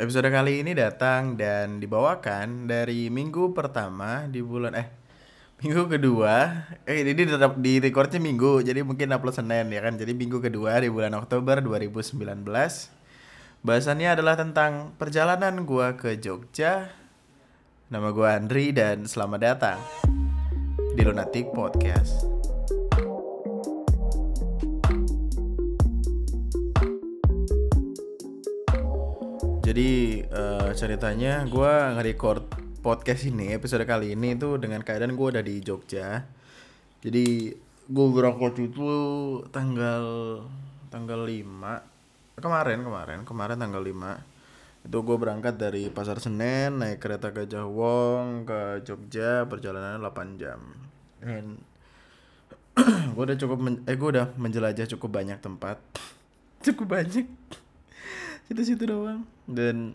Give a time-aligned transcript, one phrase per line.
[0.00, 4.88] Episode kali ini datang dan dibawakan dari minggu pertama di bulan eh
[5.60, 6.64] minggu kedua.
[6.88, 10.00] Eh ini tetap di recordnya minggu jadi mungkin upload Senin ya kan?
[10.00, 12.16] Jadi minggu kedua di bulan Oktober 2019
[13.60, 16.96] bahasannya adalah tentang perjalanan gua ke Jogja.
[17.92, 19.84] Nama gua Andri dan selamat datang
[20.96, 22.39] di Lunatic Podcast.
[29.70, 32.42] Jadi uh, ceritanya gue nge-record
[32.82, 36.26] podcast ini episode kali ini tuh dengan keadaan gue udah di Jogja.
[36.98, 37.54] Jadi
[37.86, 38.90] gue berangkat itu
[39.54, 40.02] tanggal
[40.90, 47.30] tanggal 5 kemarin kemarin kemarin tanggal 5 itu gue berangkat dari pasar Senen naik kereta
[47.30, 50.66] ke Jawong ke Jogja perjalanan 8 jam.
[51.22, 51.62] Dan
[53.14, 55.78] gue udah cukup men eh gue udah menjelajah cukup banyak tempat.
[56.66, 57.24] Cukup banyak
[58.50, 59.22] situ-situ doang.
[59.46, 59.94] Dan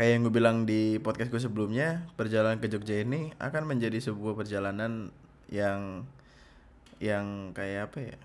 [0.00, 4.32] kayak yang gue bilang di podcast gue sebelumnya perjalanan ke Jogja ini akan menjadi sebuah
[4.32, 5.12] perjalanan
[5.52, 6.08] yang
[6.96, 8.18] yang kayak apa ya?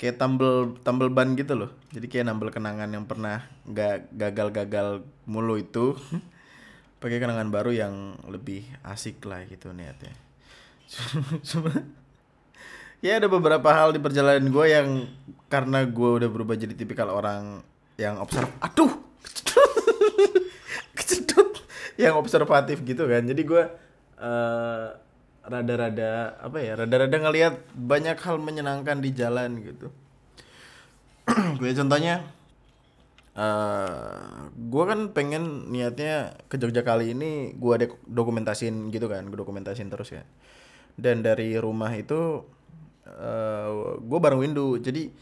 [0.00, 1.70] Kayak tambel tambel ban gitu loh.
[1.92, 6.00] Jadi kayak nambel kenangan yang pernah nggak gagal-gagal mulu itu
[7.04, 10.16] pakai kenangan baru yang lebih asik lah gitu niatnya.
[11.48, 11.76] Cuma
[13.04, 14.88] ya ada beberapa hal di perjalanan gue yang
[15.48, 17.64] karena gue udah berubah jadi tipikal orang
[17.96, 19.08] yang observ aduh
[20.94, 21.48] kecedut
[22.02, 23.26] yang observatif gitu kan.
[23.26, 23.62] Jadi gue
[24.22, 24.86] uh,
[25.48, 29.88] rada-rada apa ya rada-rada ngelihat banyak hal menyenangkan di jalan gitu.
[31.60, 32.24] Gue contohnya
[33.36, 37.74] uh, gue kan pengen niatnya ke Jogja kali ini gue
[38.08, 40.24] dokumentasin gitu kan gue dokumentasin terus ya.
[40.96, 42.42] Dan dari rumah itu
[43.06, 44.80] uh, eh, gue bareng Windu.
[44.80, 45.12] Jadi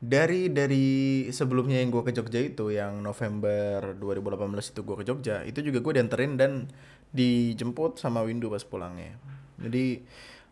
[0.00, 0.88] dari dari
[1.28, 5.84] sebelumnya yang gue ke Jogja itu yang November 2018 itu gue ke Jogja itu juga
[5.84, 6.72] gue dianterin dan
[7.12, 9.20] dijemput sama Windu pas pulangnya.
[9.60, 10.00] Jadi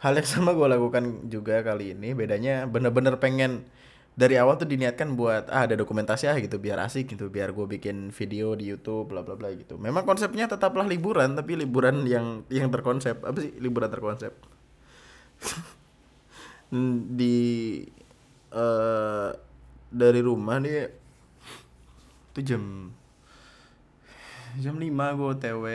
[0.04, 2.12] hal yang sama gue lakukan juga kali ini.
[2.12, 3.64] Bedanya bener-bener pengen
[4.18, 7.66] dari awal tuh diniatkan buat ah ada dokumentasi ah gitu biar asik gitu biar gue
[7.78, 9.80] bikin video di YouTube bla bla bla gitu.
[9.80, 13.56] Memang konsepnya tetaplah liburan tapi liburan yang yang terkonsep apa sih?
[13.56, 14.36] Liburan terkonsep.
[17.16, 17.36] Di
[18.52, 19.30] uh,
[19.88, 20.88] dari rumah nih
[22.34, 22.92] itu jam
[24.58, 25.66] jam 5 gue otw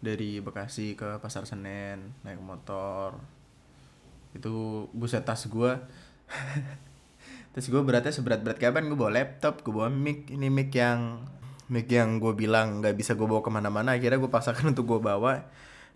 [0.00, 3.20] dari Bekasi ke Pasar Senen naik motor.
[4.32, 5.72] Itu buset tas gue
[7.52, 10.32] tas gue beratnya seberat berat kapan gue bawa laptop gue bawa mic.
[10.32, 11.20] Ini mic yang
[11.68, 13.96] mic yang gue bilang nggak bisa gue bawa ke mana-mana.
[13.96, 15.44] Akhirnya gue paksakan untuk gue bawa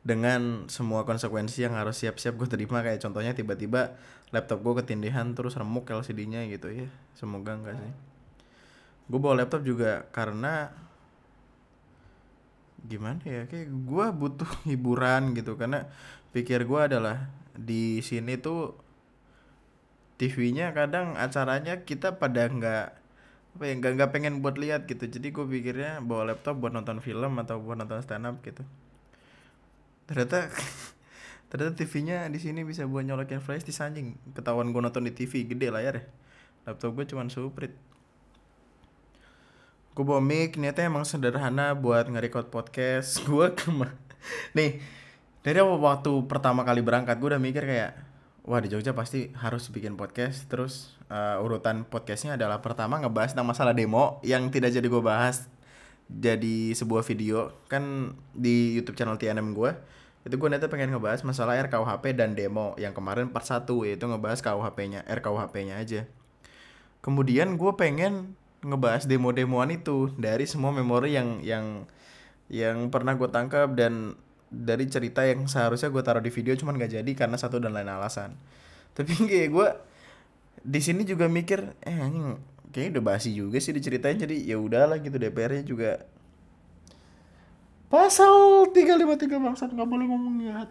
[0.05, 2.85] dengan semua konsekuensi yang harus siap-siap gue terima.
[2.85, 3.97] Kayak contohnya tiba-tiba
[4.31, 6.69] laptop gue ketindihan terus remuk LCD-nya gitu.
[6.69, 7.93] Ya semoga enggak sih.
[9.09, 10.71] Gue bawa laptop juga karena
[12.85, 15.57] gimana ya kayak gue butuh hiburan gitu.
[15.57, 15.89] Karena
[16.37, 18.77] pikir gue adalah di sini tuh
[20.21, 22.87] TV-nya kadang acaranya kita pada nggak
[23.55, 25.09] apa ya nggak nggak pengen buat lihat gitu.
[25.09, 28.61] Jadi gue pikirnya bawa laptop buat nonton film atau buat nonton stand up gitu
[30.05, 30.51] ternyata
[31.53, 35.47] ternyata TV-nya di sini bisa buat nyolokin flash di sanjing ketahuan gue nonton di TV
[35.49, 36.05] gede layar ya
[36.65, 37.73] laptop gue cuman suprit.
[39.95, 43.21] Gue bawa mic niatnya emang sederhana buat nge-record podcast.
[43.29, 43.95] Gue kema
[44.57, 44.81] nih
[45.45, 47.93] dari waktu pertama kali berangkat gue udah mikir kayak
[48.49, 50.49] wah di Jogja pasti harus bikin podcast.
[50.49, 55.47] Terus uh, urutan podcastnya adalah pertama ngebahas tentang masalah demo yang tidak jadi gue bahas
[56.09, 59.73] jadi sebuah video kan di YouTube channel TNM gue
[60.25, 64.41] itu gue nanti pengen ngebahas masalah RKUHP dan demo yang kemarin part 1 yaitu ngebahas
[64.41, 66.09] KUHP-nya RKUHP-nya aja.
[67.05, 68.33] Kemudian gue pengen
[68.65, 71.85] ngebahas demo-demoan itu dari semua memori yang yang
[72.49, 74.17] yang pernah gue tangkap dan
[74.49, 77.93] dari cerita yang seharusnya gue taruh di video cuman gak jadi karena satu dan lain
[77.93, 78.33] alasan.
[78.97, 79.69] Tapi kayak gue
[80.65, 82.01] di sini juga mikir eh
[82.75, 86.03] kayaknya udah basi juga sih diceritain jadi ya udahlah gitu DPR-nya juga.
[87.87, 90.67] Pasal 353 bangsat nggak boleh ngomong ya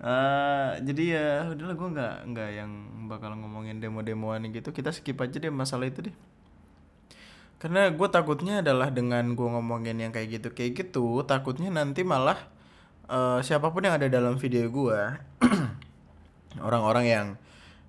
[0.00, 2.70] uh, jadi ya udahlah gue nggak nggak yang
[3.12, 4.72] bakal ngomongin demo-demoan gitu.
[4.72, 6.16] Kita skip aja deh masalah itu deh.
[7.60, 12.40] Karena gue takutnya adalah dengan gue ngomongin yang kayak gitu kayak gitu takutnya nanti malah
[13.08, 15.00] uh, siapa pun yang ada dalam video gue
[16.66, 17.26] orang-orang yang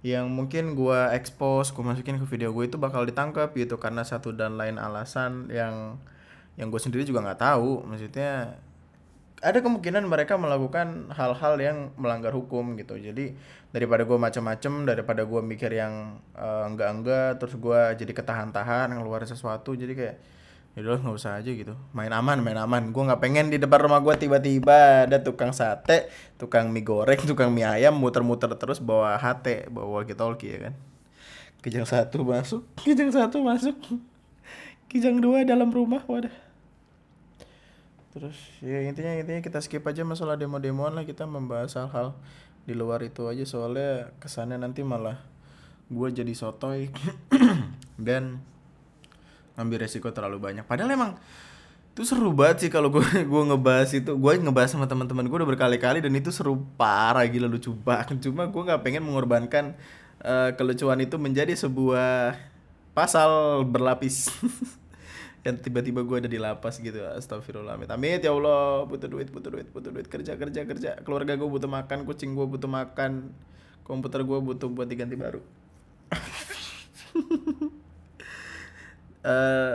[0.05, 3.81] yang mungkin gue expose gue masukin ke video gue itu bakal ditangkap gitu.
[3.81, 5.97] Karena satu dan lain alasan yang
[6.61, 7.89] yang gue sendiri juga nggak tahu.
[7.89, 8.61] Maksudnya
[9.41, 13.01] ada kemungkinan mereka melakukan hal-hal yang melanggar hukum gitu.
[13.01, 13.33] Jadi
[13.73, 19.75] daripada gue macam-macam daripada gue mikir yang uh, enggak-enggak terus gue jadi ketahan-tahan ngeluarin sesuatu
[19.75, 20.15] jadi kayak
[20.75, 21.71] ya udah nggak usah aja gitu.
[21.95, 22.91] Main aman main aman.
[22.91, 27.55] Gue nggak pengen di depan rumah gue tiba-tiba ada tukang sate tukang mie goreng tukang
[27.55, 30.73] mie ayam muter-muter terus bawa hati bawa talkie ya kan?
[31.63, 33.75] Kijang satu masuk kijang satu masuk.
[34.91, 36.31] Kijang dua dalam rumah wadah.
[38.15, 41.03] Terus ya intinya intinya kita skip aja masalah demo-demoan lah.
[41.03, 42.15] Kita membahas hal-hal
[42.63, 43.43] di luar itu aja.
[43.43, 45.19] Soalnya kesannya nanti malah
[45.91, 46.93] gue jadi sotoy.
[47.99, 48.54] Dan
[49.55, 50.63] ngambil resiko terlalu banyak.
[50.67, 51.11] Padahal emang
[51.95, 54.11] itu seru banget sih kalau gue gue ngebahas itu.
[54.19, 58.19] Gue ngebahas sama teman-teman gue udah berkali-kali dan itu seru parah gila lucu banget.
[58.27, 59.73] Cuma gue nggak pengen mengorbankan
[60.19, 62.35] uh, kelucuan itu menjadi sebuah
[62.91, 64.31] pasal berlapis
[65.43, 66.99] dan tiba-tiba gue ada di lapas gitu.
[66.99, 70.11] Astagfirullah amit amit ya allah butuh duit butuh duit butuh duit.
[70.11, 70.91] Kerja kerja kerja.
[70.99, 73.31] Keluarga gue butuh makan kucing gue butuh makan
[73.87, 75.64] komputer gue butuh buat diganti baru
[79.25, 79.73] uh,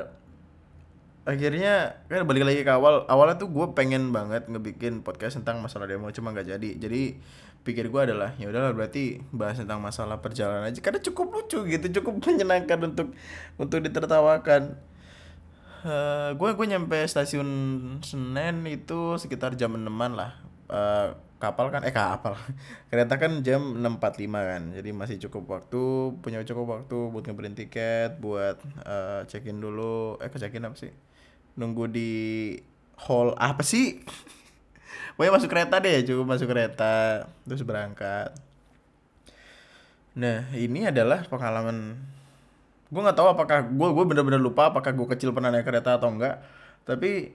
[1.26, 3.04] akhirnya kan balik lagi ke awal.
[3.10, 6.70] Awalnya tuh gue pengen banget ngebikin podcast tentang masalah demo cuma nggak jadi.
[6.78, 7.02] Jadi
[7.60, 10.80] pikir gue adalah ya udahlah berarti bahas tentang masalah perjalanan aja.
[10.80, 13.08] Karena cukup lucu gitu cukup menyenangkan untuk
[13.60, 14.78] untuk ditertawakan.
[15.80, 17.48] Uh, gue gue nyampe stasiun
[18.04, 20.32] Senen itu sekitar jam enaman lah.
[20.70, 22.36] Uh, kapal kan eh kapal.
[22.92, 25.82] Kereta kan jam 6.45 kan jadi masih cukup waktu
[26.20, 30.20] punya cukup waktu buat ngebeliin tiket buat uh, check in dulu.
[30.20, 30.92] Eh check in apa sih?
[31.56, 32.12] Nunggu di
[33.08, 34.04] hall apa sih?
[35.16, 38.36] Pokoknya masuk kereta deh cukup masuk kereta terus berangkat.
[40.20, 41.96] Nah ini adalah pengalaman.
[42.92, 46.10] Gue nggak tahu apakah gue gue bener-bener lupa apakah gue kecil pernah naik kereta atau
[46.12, 46.42] enggak
[46.88, 47.30] tapi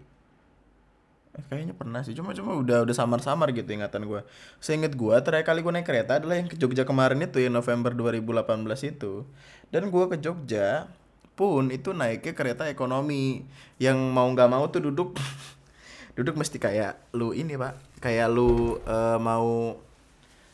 [1.35, 2.15] Eh, kayaknya pernah sih.
[2.15, 4.23] Cuma cuma udah udah samar-samar gitu ingatan gue
[4.63, 7.91] seinget gue terakhir kali gue naik kereta adalah yang ke Jogja kemarin itu ya November
[7.91, 9.27] 2018 itu.
[9.67, 10.87] Dan gue ke Jogja
[11.35, 13.43] pun itu naiknya kereta ekonomi.
[13.75, 15.19] Yang mau nggak mau tuh duduk.
[16.17, 17.99] Duduk mesti kayak lu ini pak.
[17.99, 19.75] Kayak lu uh, mau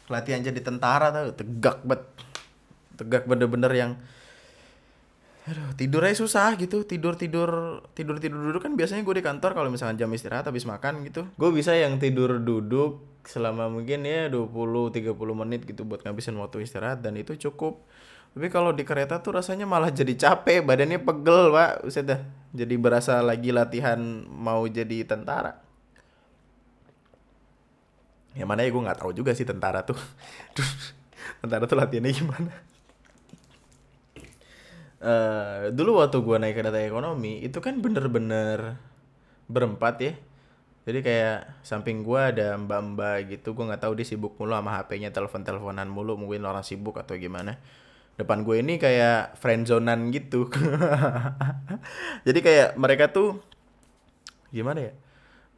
[0.10, 1.38] latihan jadi tentara tuh.
[1.38, 2.02] Tegak bet.
[2.98, 3.92] Tegak bener-bener yang
[5.52, 6.88] Aduh, tidur aja susah gitu.
[6.88, 10.64] Tidur tidur tidur tidur duduk kan biasanya gue di kantor kalau misalkan jam istirahat habis
[10.64, 11.28] makan gitu.
[11.36, 16.64] Gue bisa yang tidur duduk selama mungkin ya 20 30 menit gitu buat ngabisin waktu
[16.64, 17.84] istirahat dan itu cukup.
[18.32, 21.84] Tapi kalau di kereta tuh rasanya malah jadi capek, badannya pegel, Pak.
[21.84, 22.22] Udah dah.
[22.56, 25.60] Jadi berasa lagi latihan mau jadi tentara.
[28.32, 30.00] Yang mana ya gue nggak tahu juga sih tentara tuh.
[31.44, 32.71] tentara tuh latihannya gimana
[35.02, 38.78] uh, dulu waktu gua naik kereta ekonomi itu kan bener-bener
[39.52, 40.14] berempat ya.
[40.82, 45.14] Jadi kayak samping gua ada mbak-mbak gitu gua nggak tahu dia sibuk mulu sama HP-nya
[45.14, 47.58] telepon-teleponan mulu mungkin orang sibuk atau gimana.
[48.20, 50.52] Depan gue ini kayak friendzonan gitu.
[52.28, 53.42] Jadi kayak mereka tuh
[54.52, 54.94] gimana ya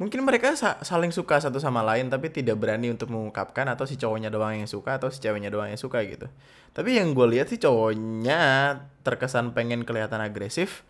[0.01, 3.93] mungkin mereka sa saling suka satu sama lain tapi tidak berani untuk mengungkapkan atau si
[3.93, 6.25] cowoknya doang yang suka atau si ceweknya doang yang suka gitu.
[6.73, 8.41] Tapi yang gue lihat sih cowoknya
[9.05, 10.81] terkesan pengen kelihatan agresif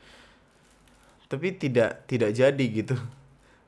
[1.28, 2.96] tapi tidak tidak jadi gitu.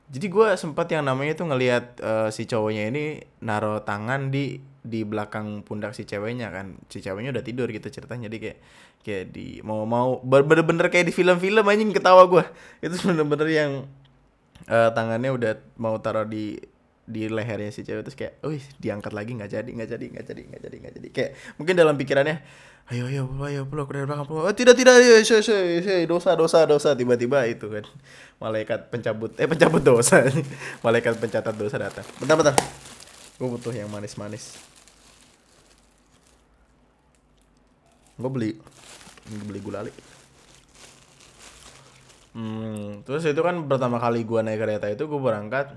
[0.06, 3.04] Jadi gue sempat yang namanya tuh ngelihat uh, si cowoknya ini
[3.42, 6.80] naro tangan di di belakang pundak si ceweknya kan.
[6.88, 8.58] Si ceweknya udah tidur gitu ceritanya jadi kayak
[9.04, 12.42] kayak di mau mau bener-bener kayak di film-film anjing ketawa gue
[12.82, 13.72] itu bener-bener yang
[14.68, 16.56] uh, tangannya udah mau taruh di
[17.06, 20.42] di lehernya si cewek terus kayak, wih diangkat lagi nggak jadi nggak jadi nggak jadi
[20.42, 21.08] nggak jadi nggak jadi.
[21.14, 22.36] Kayak mungkin dalam pikirannya
[22.90, 26.66] ayo ayo ayo peluk dari belakang peluk oh, tidak tidak ayo saya saya dosa dosa
[26.66, 26.98] dosa.
[26.98, 27.86] Tiba-tiba itu kan
[28.42, 30.26] malaikat pencabut eh pencabut dosa.
[30.84, 32.06] Malaikat pencatat dosa datang.
[32.18, 32.54] Bentar bentar.
[33.38, 34.58] Gue butuh yang manis-manis.
[38.18, 38.50] Gue beli
[39.46, 40.15] beli gulali
[42.36, 45.72] Hmm, terus itu kan pertama kali gua naik kereta itu gua berangkat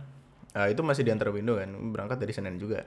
[0.60, 2.84] uh, itu masih di window kan berangkat dari Senen juga.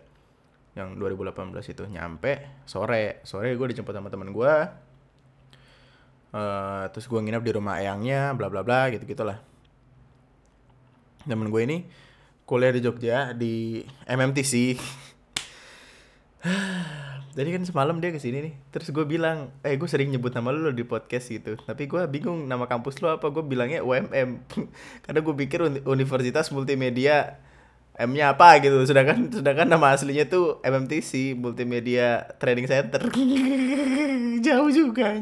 [0.73, 4.53] Yang 2018 itu nyampe sore sore gue dijemput sama teman gue
[6.33, 9.39] uh, terus gue nginep di rumah eyangnya bla bla bla gitu gitulah
[11.29, 11.79] temen gue ini
[12.49, 14.81] kuliah di Jogja di MMTC
[17.33, 18.55] jadi kan semalam dia ke sini nih.
[18.69, 21.57] Terus gue bilang eh gue sering nyebut nama lu di podcast gitu.
[21.57, 23.25] Tapi gue bingung nama kampus lu apa.
[23.33, 24.45] Gue bilangnya UMM
[25.09, 27.41] karena gue pikir Universitas Multimedia
[27.97, 28.85] M-nya apa gitu.
[28.85, 33.01] Sedangkan sedangkan nama aslinya tuh MMTC Multimedia Training Center.
[34.47, 35.17] Jauh juga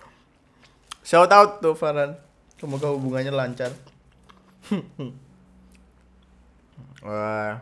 [1.08, 2.20] shout out tuh Farhan.
[2.60, 3.72] Semoga hubungannya lancar.
[7.00, 7.56] Uh,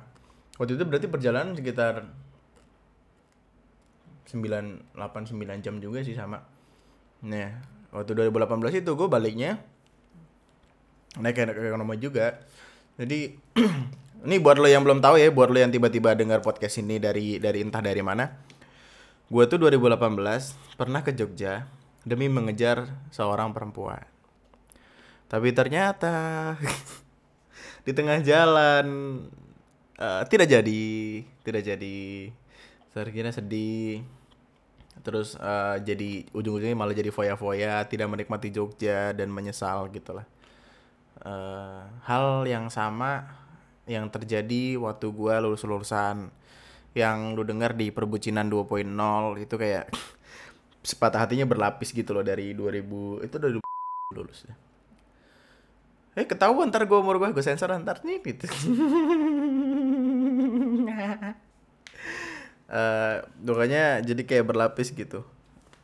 [0.59, 2.24] waktu itu berarti perjalanan sekitar
[4.35, 6.43] 9 8 9 jam juga sih sama.
[7.25, 7.49] Nah,
[7.95, 9.63] waktu 2018 itu gue baliknya
[11.19, 12.43] naik ekonomi juga.
[12.99, 13.39] Jadi
[14.27, 17.39] ini buat lo yang belum tahu ya, buat lo yang tiba-tiba dengar podcast ini dari
[17.39, 18.27] dari entah dari mana.
[19.31, 21.67] Gue tuh 2018 pernah ke Jogja
[22.05, 24.05] demi mengejar seorang perempuan.
[25.27, 26.55] Tapi ternyata
[27.87, 28.87] di tengah jalan
[29.99, 30.87] uh, tidak jadi,
[31.43, 32.31] tidak jadi.
[32.95, 34.07] Saya kira sedih.
[35.05, 40.25] Terus uh, jadi ujung-ujungnya malah jadi foya-foya, tidak menikmati Jogja dan menyesal gitulah.
[41.21, 43.29] Uh, hal yang sama
[43.85, 46.33] yang terjadi waktu gue lulus-lulusan
[46.97, 49.93] yang lu dengar di perbucinan 2.0 itu kayak
[50.89, 53.61] sepatah hatinya berlapis gitu loh dari 2000 itu dari
[54.17, 54.57] lulus ya.
[56.15, 58.49] Eh ketahuan ntar gue umur gue gue sensor ntar nih gitu.
[62.75, 65.23] uh, jadi kayak berlapis gitu.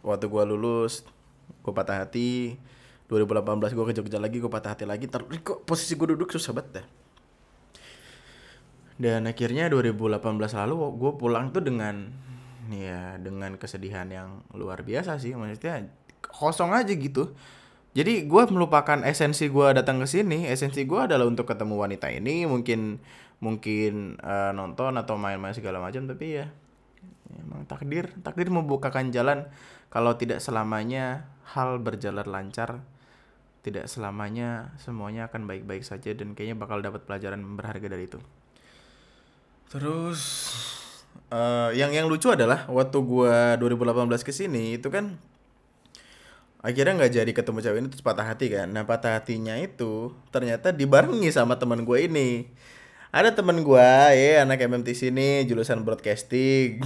[0.03, 1.07] Waktu gue lulus,
[1.63, 2.59] gue patah hati.
[3.07, 5.07] 2018 gue ke Jogja lagi, gue patah hati lagi.
[5.07, 6.87] Ntar kok posisi gue duduk susah banget dah
[9.01, 12.13] dan akhirnya 2018 lalu gue pulang tuh dengan
[12.69, 15.89] ya dengan kesedihan yang luar biasa sih maksudnya
[16.21, 17.33] kosong aja gitu
[17.97, 22.45] jadi gue melupakan esensi gue datang ke sini esensi gue adalah untuk ketemu wanita ini
[22.45, 23.01] mungkin
[23.41, 26.53] mungkin uh, nonton atau main-main segala macam tapi ya
[27.39, 29.47] emang takdir takdir membukakan jalan
[29.93, 32.83] kalau tidak selamanya hal berjalan lancar
[33.61, 38.19] tidak selamanya semuanya akan baik-baik saja dan kayaknya bakal dapat pelajaran berharga dari itu
[39.71, 40.21] Terus
[41.31, 45.15] uh, yang yang lucu adalah waktu gua 2018 ke sini itu kan
[46.61, 48.67] akhirnya nggak jadi ketemu cewek ini terus patah hati kan.
[48.69, 52.51] Nah, patah hatinya itu ternyata dibarengi sama teman gue ini.
[53.11, 56.79] Ada teman gua ya anak MMT sini jurusan broadcasting.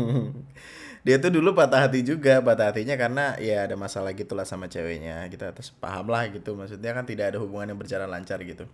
[1.06, 5.24] dia tuh dulu patah hati juga patah hatinya karena ya ada masalah gitulah sama ceweknya.
[5.32, 8.68] Kita atas paham lah gitu maksudnya kan tidak ada hubungan yang berjalan lancar gitu.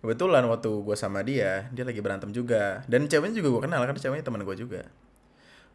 [0.00, 2.80] Kebetulan waktu gue sama dia dia lagi berantem juga.
[2.88, 4.88] Dan ceweknya juga gue kenal kan ceweknya teman gue juga.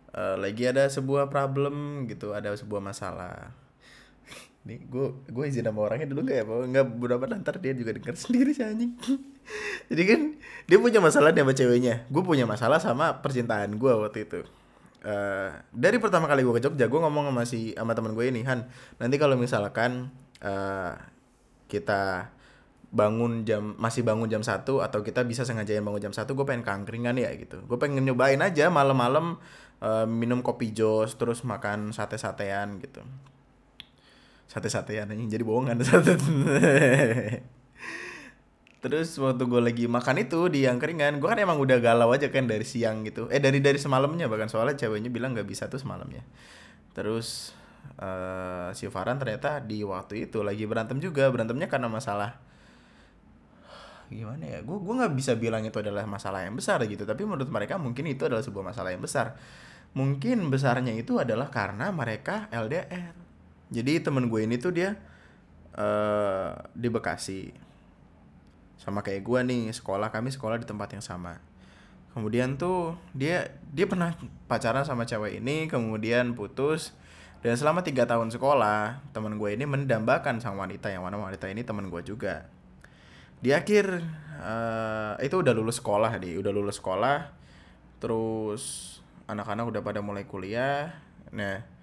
[0.09, 3.53] Uh, lagi ada sebuah problem gitu ada sebuah masalah
[4.67, 7.95] nih gue gue izin sama orangnya dulu gak ya bahwa nggak berapa ntar dia juga
[7.95, 8.91] dengar sendiri sih anjing.
[9.89, 10.21] Jadi kan
[10.67, 12.05] dia punya masalah sama ceweknya.
[12.11, 14.41] Gue punya masalah sama percintaan gue waktu itu.
[14.99, 18.43] Uh, dari pertama kali gue ke Jogja gue ngomong sama si sama teman gue ini
[18.43, 18.67] Han
[18.99, 20.11] nanti kalau misalkan
[20.43, 20.91] uh,
[21.71, 22.27] kita
[22.91, 26.67] bangun jam masih bangun jam satu atau kita bisa sengaja bangun jam satu gue pengen
[26.67, 27.63] kangkringan ya gitu.
[27.63, 29.39] Gue pengen nyobain aja malam-malam
[29.79, 32.99] uh, minum kopi jos terus makan sate-satean gitu
[34.49, 35.77] sate-satean ini jadi bohongan.
[35.85, 36.17] Sate
[38.79, 42.49] terus waktu gue lagi makan itu di angkringan gue kan emang udah galau aja kan
[42.49, 43.29] dari siang gitu.
[43.29, 46.25] Eh dari dari semalamnya bahkan soalnya ceweknya bilang nggak bisa tuh semalamnya.
[46.97, 47.53] Terus
[48.01, 52.41] uh, si Farhan ternyata di waktu itu lagi berantem juga berantemnya karena masalah
[54.09, 57.45] gimana ya gue gue nggak bisa bilang itu adalah masalah yang besar gitu tapi menurut
[57.45, 59.37] mereka mungkin itu adalah sebuah masalah yang besar.
[59.89, 63.28] Mungkin besarnya itu adalah karena mereka LDR
[63.69, 64.97] jadi temen gue ini tuh dia
[65.77, 67.53] uh, di Bekasi.
[68.81, 71.37] Sama kayak gue nih sekolah kami sekolah di tempat yang sama.
[72.09, 74.17] Kemudian tuh dia dia pernah
[74.49, 76.97] pacaran sama cewek ini kemudian putus
[77.45, 81.61] dan selama tiga tahun sekolah teman gue ini mendambakan sang wanita yang mana wanita ini
[81.61, 82.49] teman gue juga.
[83.39, 84.01] Di akhir
[84.41, 86.33] uh, itu udah lulus sekolah di.
[86.41, 87.37] Udah lulus sekolah
[88.01, 88.97] terus
[89.29, 90.97] anak-anak udah pada mulai kuliah.
[91.29, 91.78] Nah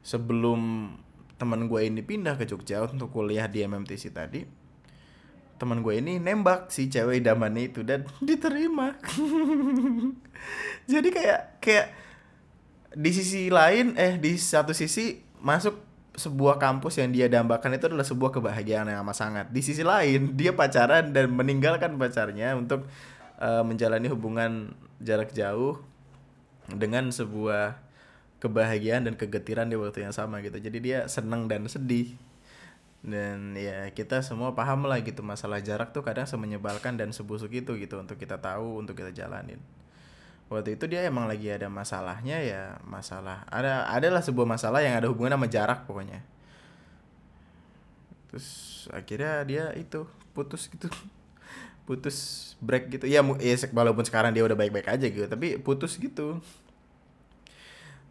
[0.00, 0.92] sebelum
[1.40, 4.44] teman gue ini pindah ke Jogja untuk kuliah di MMTC tadi
[5.60, 8.96] teman gue ini nembak si cewek idaman itu dan diterima
[10.92, 11.86] jadi kayak kayak
[12.96, 15.90] di sisi lain eh di satu sisi masuk
[16.20, 19.46] sebuah kampus yang dia dambakan itu adalah sebuah kebahagiaan yang amat sangat.
[19.48, 22.84] Di sisi lain, dia pacaran dan meninggalkan pacarnya untuk
[23.40, 25.80] uh, menjalani hubungan jarak jauh
[26.68, 27.78] dengan sebuah
[28.40, 30.56] kebahagiaan dan kegetiran di waktu yang sama gitu.
[30.56, 32.16] Jadi dia senang dan sedih.
[33.00, 37.76] Dan ya kita semua paham lah gitu masalah jarak tuh kadang semenyebalkan dan sebusuk itu
[37.80, 39.60] gitu untuk kita tahu, untuk kita jalanin.
[40.50, 45.06] Waktu itu dia emang lagi ada masalahnya ya masalah ada adalah sebuah masalah yang ada
[45.06, 46.20] hubungan sama jarak pokoknya.
[48.28, 48.48] Terus
[48.92, 50.04] akhirnya dia itu
[50.36, 50.88] putus gitu.
[51.88, 52.18] Putus
[52.60, 53.06] break gitu.
[53.08, 56.38] Ya ya walaupun sekarang dia udah baik-baik aja gitu tapi putus gitu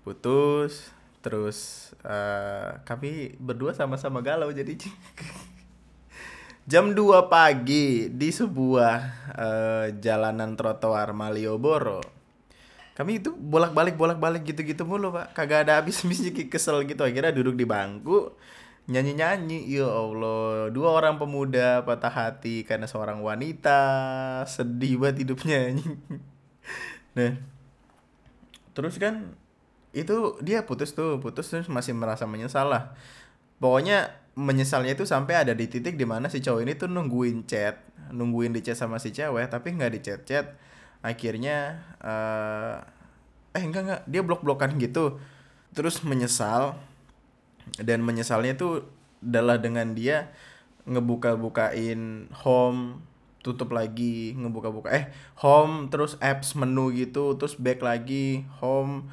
[0.10, 0.90] putus
[1.22, 4.74] terus uh, kami berdua sama-sama galau jadi.
[6.70, 8.98] Jam 2 pagi di sebuah
[9.34, 12.02] uh, jalanan trotoar Malioboro.
[12.94, 15.34] Kami itu bolak-balik bolak-balik gitu-gitu mulu pak.
[15.34, 17.02] Kagak ada habis-habisnya kesel gitu.
[17.02, 18.38] Akhirnya duduk di bangku
[18.86, 19.66] nyanyi-nyanyi.
[19.66, 23.82] Ya Allah dua orang pemuda patah hati karena seorang wanita.
[24.46, 25.78] Sedih banget hidupnya
[27.18, 27.34] nah
[28.78, 29.34] terus kan
[29.92, 32.94] itu dia putus tuh putus terus masih merasa menyesal lah.
[33.60, 37.84] Pokoknya menyesalnya itu sampai ada di titik di mana si cowok ini tuh nungguin chat
[38.10, 40.46] nungguin di chat sama si cewek tapi nggak di chat chat
[41.06, 42.82] akhirnya uh,
[43.54, 45.20] eh enggak enggak dia blok blokan gitu.
[45.76, 46.80] Terus menyesal
[47.78, 48.86] dan menyesalnya itu
[49.22, 50.32] adalah dengan dia
[50.90, 53.04] ngebuka-bukain home
[53.40, 55.06] tutup lagi ngebuka-buka eh
[55.40, 59.08] home terus apps menu gitu terus back lagi home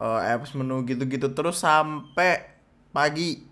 [0.00, 2.48] uh, apps menu gitu-gitu terus sampai
[2.90, 3.44] pagi.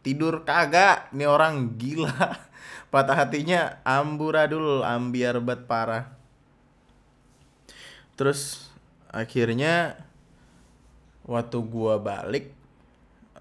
[0.00, 1.10] Tidur kagak.
[1.12, 2.14] Nih orang gila.
[2.94, 6.08] Patah hatinya amburadul ambiar bet parah.
[8.16, 8.70] Terus
[9.12, 10.00] akhirnya
[11.28, 12.56] waktu gua balik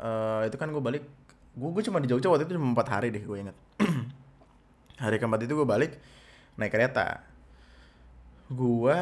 [0.01, 1.03] uh, itu kan gue balik
[1.57, 3.57] gue gue cuma di Jogja waktu itu cuma empat hari deh gue inget
[5.03, 5.97] hari keempat itu gue balik
[6.57, 7.25] naik kereta
[8.47, 8.99] gue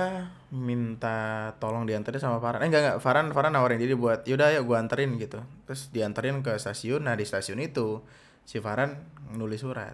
[0.49, 2.65] minta tolong dianterin sama Farhan.
[2.65, 2.97] Eh enggak enggak.
[3.01, 5.41] Farhan Farhan nawarin diri buat yaudah ya gue anterin gitu.
[5.69, 7.05] Terus dianterin ke stasiun.
[7.05, 8.01] Nah di stasiun itu
[8.45, 8.97] si Farhan
[9.37, 9.93] nulis surat.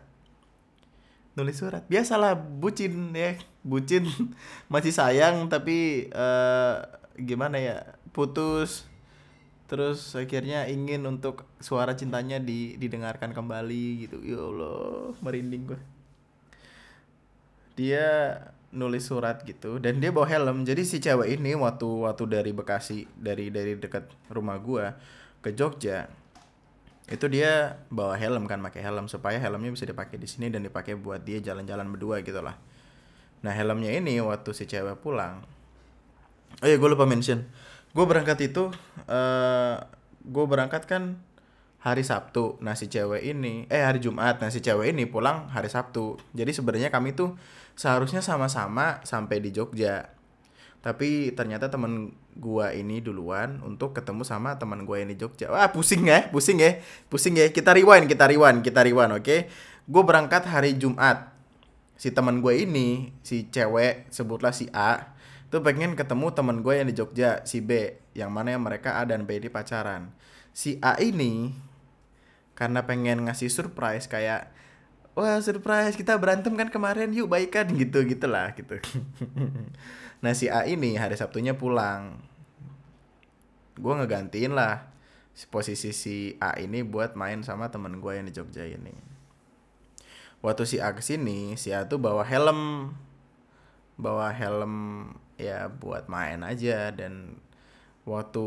[1.36, 1.84] Nulis surat.
[1.91, 4.08] Biasalah bucin ya bucin.
[4.74, 6.88] Masih sayang tapi uh,
[7.20, 7.77] gimana ya
[8.15, 8.88] putus.
[9.67, 14.20] Terus akhirnya ingin untuk suara cintanya di, didengarkan kembali gitu.
[14.24, 15.81] Ya Allah merinding gue
[17.81, 18.38] dia
[18.71, 20.63] nulis surat gitu dan dia bawa helm.
[20.63, 24.91] Jadi si cewek ini waktu waktu dari Bekasi dari dari dekat rumah gue
[25.43, 26.07] ke Jogja
[27.11, 30.95] itu dia bawa helm kan pakai helm supaya helmnya bisa dipakai di sini dan dipakai
[30.95, 32.55] buat dia jalan-jalan berdua gitu lah
[33.43, 35.43] nah helmnya ini waktu si cewek pulang
[36.59, 37.47] oh ya gue lupa mention.
[37.91, 38.71] Gue berangkat itu uh,
[39.07, 39.75] eh,
[40.23, 41.19] gue berangkat kan
[41.81, 42.61] hari Sabtu.
[42.61, 44.43] Nah si cewek ini eh hari Jumat.
[44.43, 46.19] Nah si cewek ini pulang hari Sabtu.
[46.35, 47.35] Jadi sebenarnya kami tuh
[47.75, 50.12] seharusnya sama-sama sampai di Jogja.
[50.81, 55.51] Tapi ternyata temen gua ini duluan untuk ketemu sama teman gua yang di Jogja.
[55.53, 56.81] Wah pusing ya pusing ya
[57.12, 57.51] pusing ya.
[57.53, 59.24] Kita rewind kita rewind kita rewind oke?
[59.24, 59.42] Okay?
[59.92, 61.34] gue berangkat hari Jumat.
[62.00, 65.14] Si teman gue ini si cewek sebutlah si A
[65.53, 69.05] tuh pengen ketemu temen gue yang di Jogja si B yang mana yang mereka A
[69.05, 70.10] dan B di pacaran.
[70.50, 71.53] Si A ini
[72.57, 74.50] karena pengen ngasih surprise kayak
[75.17, 78.79] wah surprise kita berantem kan kemarin yuk baikan gitu gitulah gitu.
[80.21, 82.21] Nah si A ini hari Sabtunya pulang.
[83.74, 84.85] Gue ngegantiin lah
[85.50, 88.93] posisi si A ini buat main sama temen gue yang di Jogja ini.
[90.45, 92.93] Waktu si A ke sini si A tuh bawa helm.
[93.97, 94.74] Bawa helm
[95.41, 96.93] ya buat main aja.
[96.93, 97.41] Dan
[98.05, 98.45] waktu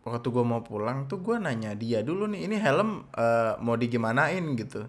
[0.00, 4.42] waktu gue mau pulang tuh gue nanya dia dulu nih ini helm uh, mau digimanain?
[4.56, 4.88] Gitu.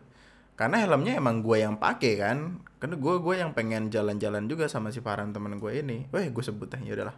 [0.56, 2.62] Karena helmnya emang gue yang pakai kan.
[2.80, 6.08] Karena gue gue yang pengen jalan-jalan juga sama si Farhan temen gue ini.
[6.14, 7.18] Weh gue sebut ya udahlah.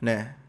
[0.00, 0.44] Nah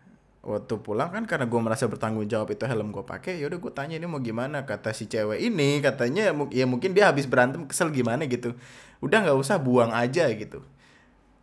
[0.46, 3.98] waktu pulang kan karena gue merasa bertanggung jawab itu helm gue pakai yaudah gue tanya
[3.98, 4.64] ini mau gimana?
[4.64, 8.54] Kata si cewek ini katanya ya mungkin dia habis berantem kesel gimana gitu.
[9.02, 10.62] Udah nggak usah buang aja gitu.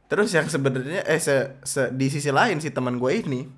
[0.06, 3.48] Terus yang sebenarnya eh se, se, di sisi lain si teman gue ini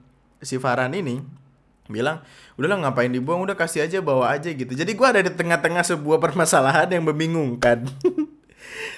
[0.40, 1.43] si Farhan ini
[1.88, 2.24] bilang
[2.56, 3.44] udahlah ngapain dibuang?
[3.44, 4.72] Udah kasih aja bawa aja gitu.
[4.72, 7.84] Jadi gue ada di tengah-tengah sebuah permasalahan yang membingungkan.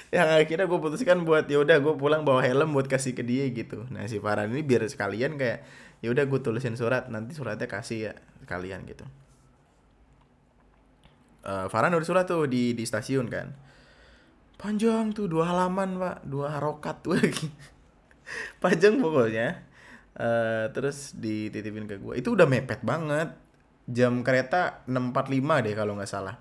[0.07, 3.43] Yang akhirnya gue putuskan buat ya udah gue pulang bawa helm buat kasih ke dia
[3.51, 3.83] gitu.
[3.91, 5.67] Nah si Farhan ini biar sekalian kayak
[5.99, 8.13] ya udah gue tulisin surat nanti suratnya kasih ya
[8.47, 9.03] kalian gitu.
[11.43, 13.51] Uh, Farhan udah surat tuh di di stasiun kan.
[14.55, 16.17] Panjang tuh dua halaman pak.
[16.23, 17.03] Dua harokat.
[17.03, 17.19] Tuh
[18.63, 19.67] panjang pokoknya
[20.17, 23.33] uh, terus dititipin ke gue itu udah mepet banget.
[23.87, 26.35] Jam kereta 6.45 deh kalau nggak salah.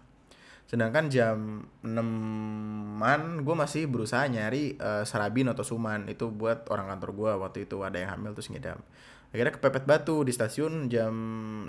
[0.66, 6.10] Sedangkan jam 6-an gue masih berusaha nyari uh, Sarabin atau Suman.
[6.10, 7.86] Itu buat orang kantor gue waktu itu.
[7.86, 8.82] Ada yang hamil terus ngidam.
[9.30, 11.14] Akhirnya kepepet batu di stasiun jam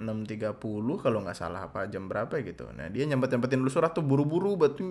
[0.01, 0.57] 6.30
[0.97, 2.73] kalau nggak salah apa jam berapa gitu.
[2.73, 4.81] Nah dia nyempet nyempetin dulu surat tuh buru-buru batu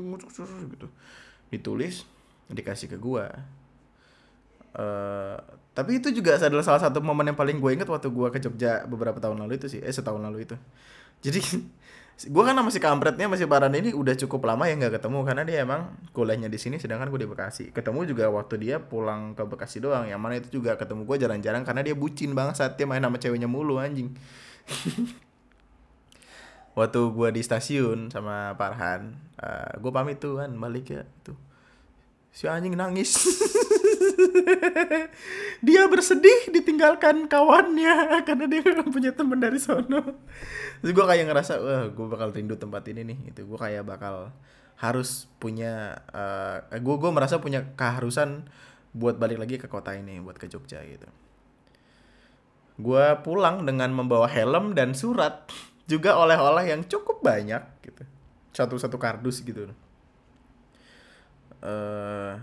[0.70, 0.86] gitu.
[1.50, 2.06] Ditulis
[2.46, 3.26] dikasih ke gua
[4.76, 5.36] uh,
[5.76, 8.88] tapi itu juga adalah salah satu momen yang paling gue inget waktu gue ke Jogja
[8.88, 9.84] beberapa tahun lalu itu sih.
[9.84, 10.56] Eh setahun lalu itu.
[11.24, 11.40] Jadi
[12.16, 15.18] gue kan masih kampretnya masih baran ini udah cukup lama ya nggak ketemu.
[15.28, 17.76] Karena dia emang kuliahnya di sini sedangkan gue di Bekasi.
[17.76, 20.08] Ketemu juga waktu dia pulang ke Bekasi doang.
[20.08, 23.20] Yang mana itu juga ketemu gue jarang-jarang karena dia bucin banget saat dia main sama
[23.20, 24.16] ceweknya mulu anjing.
[26.76, 31.36] Waktu gue di stasiun sama Parhan uh, gue pamit tuh kan balik ya tuh.
[32.32, 33.12] Si anjing nangis
[35.66, 37.94] dia bersedih ditinggalkan kawannya
[38.28, 40.20] karena dia punya teman dari sono.
[40.80, 44.32] Terus gue kayak ngerasa wah gue bakal rindu tempat ini nih itu gue kayak bakal
[44.76, 48.44] harus punya uh, eh, gue gue merasa punya keharusan
[48.92, 51.08] buat balik lagi ke kota ini buat ke Jogja gitu.
[52.76, 55.48] Gue pulang dengan membawa helm dan surat
[55.92, 58.02] juga oleh-oleh yang cukup banyak gitu.
[58.52, 59.68] Satu-satu kardus gitu.
[61.64, 62.36] Uh,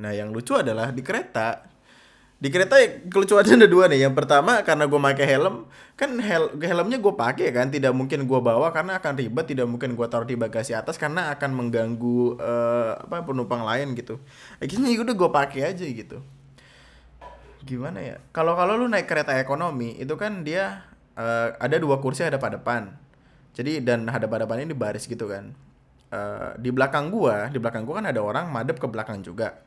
[0.00, 1.68] nah yang lucu adalah di kereta.
[2.40, 2.80] Di kereta
[3.12, 4.08] kelucuannya ada dua nih.
[4.08, 8.40] Yang pertama karena gue pakai helm kan hel helmnya gue pakai kan tidak mungkin gue
[8.40, 12.96] bawa karena akan ribet tidak mungkin gue taruh di bagasi atas karena akan mengganggu uh,
[12.96, 14.16] apa penumpang lain gitu.
[14.56, 16.24] Akhirnya ya udah gue pakai aja gitu.
[17.60, 18.16] Gimana ya?
[18.32, 20.88] Kalau kalau lu naik kereta ekonomi itu kan dia
[21.20, 22.88] uh, ada dua kursi ada pada depan.
[23.52, 25.52] Jadi dan hadap-hadapan ini baris gitu kan.
[26.08, 29.60] Uh, di belakang gua di belakang gua kan ada orang madep ke belakang juga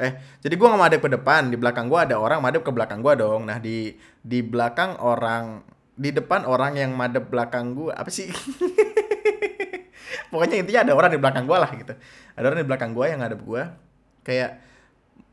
[0.00, 3.04] eh jadi gua nggak madep ke depan di belakang gua ada orang madep ke belakang
[3.04, 3.44] gua dong.
[3.44, 3.92] Nah di
[4.24, 5.60] di belakang orang
[5.94, 8.32] di depan orang yang madep belakang gua apa sih?
[10.32, 11.92] Pokoknya intinya ada orang di belakang gua lah gitu.
[12.32, 13.76] Ada orang di belakang gua yang madep gua
[14.24, 14.70] kayak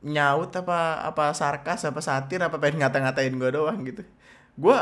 [0.06, 4.04] nyaut apa apa sarkas apa satir apa pengen ngata-ngatain gue doang gitu.
[4.58, 4.78] Gue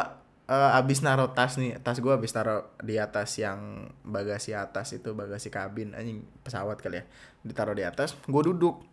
[0.48, 5.16] uh, abis naruh tas nih tas gue abis taruh di atas yang bagasi atas itu
[5.16, 7.04] bagasi kabin anjing pesawat kali ya.
[7.48, 8.84] Ditaruh di atas gue duduk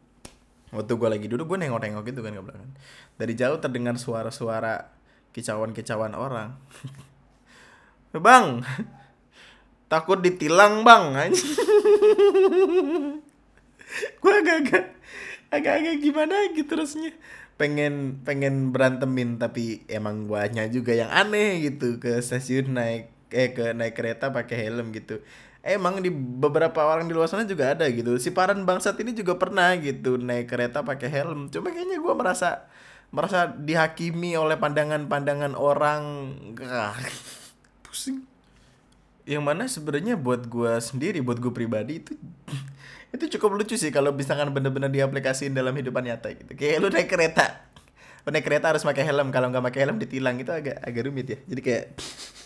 [0.73, 2.73] waktu gue lagi duduk gue nengok-nengok gitu kan ke belakang.
[3.21, 4.89] Dari jauh terdengar suara-suara
[5.37, 6.57] kicauan-kicauan orang.
[8.17, 8.65] Bang!
[9.93, 11.13] Takut ditilang bang!
[14.25, 14.97] Gue agak-agak
[15.53, 17.13] agak-agak gimana gitu rasanya
[17.61, 23.77] pengen pengen berantemin tapi emang banyak juga yang aneh gitu ke stasiun naik eh ke
[23.77, 25.21] naik kereta pakai helm gitu
[25.63, 28.19] emang di beberapa orang di luar sana juga ada gitu.
[28.19, 31.49] Si paran bangsat ini juga pernah gitu naik kereta pakai helm.
[31.49, 32.67] Cuma kayaknya gue merasa
[33.15, 36.35] merasa dihakimi oleh pandangan-pandangan orang.
[36.59, 36.99] Gak,
[37.87, 38.27] pusing.
[39.23, 42.19] Yang mana sebenarnya buat gue sendiri buat gue pribadi itu
[43.15, 46.59] itu cukup lucu sih kalau misalkan bener-bener diaplikasiin dalam hidupan nyata gitu.
[46.59, 47.71] Kayak lu naik kereta.
[48.27, 49.31] Naik kereta harus pakai helm.
[49.31, 50.35] Kalau nggak pakai helm ditilang.
[50.43, 51.39] Itu agak agak rumit ya.
[51.47, 51.85] Jadi kayak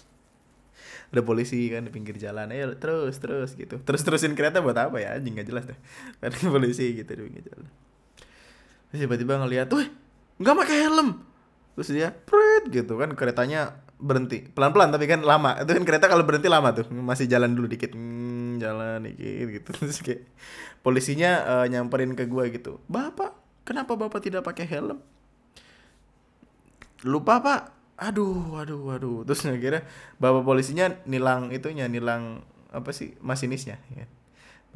[1.12, 3.78] ada polisi kan di pinggir jalan ayo terus terus gitu.
[3.78, 5.14] Terus terusin kereta buat apa ya?
[5.14, 5.78] Anjing nggak jelas deh.
[6.24, 7.68] Ada polisi gitu di pinggir jalan.
[8.90, 9.86] Terus tiba-tiba ngeliat tuh
[10.42, 11.08] nggak pakai helm.
[11.78, 14.50] Terus dia pret gitu kan keretanya berhenti.
[14.50, 15.62] Pelan-pelan tapi kan lama.
[15.62, 16.90] Itu kan kereta kalau berhenti lama tuh.
[16.90, 17.94] Masih jalan dulu dikit.
[18.58, 19.68] Jalan dikit gitu.
[19.84, 20.26] Terus kayak
[20.82, 22.82] polisinya uh, nyamperin ke gue gitu.
[22.90, 24.98] Bapak kenapa bapak tidak pakai helm?
[27.04, 29.82] Lupa pak aduh aduh aduh terus akhirnya
[30.20, 34.04] bapak polisinya nilang itunya nilang apa sih masinisnya ya.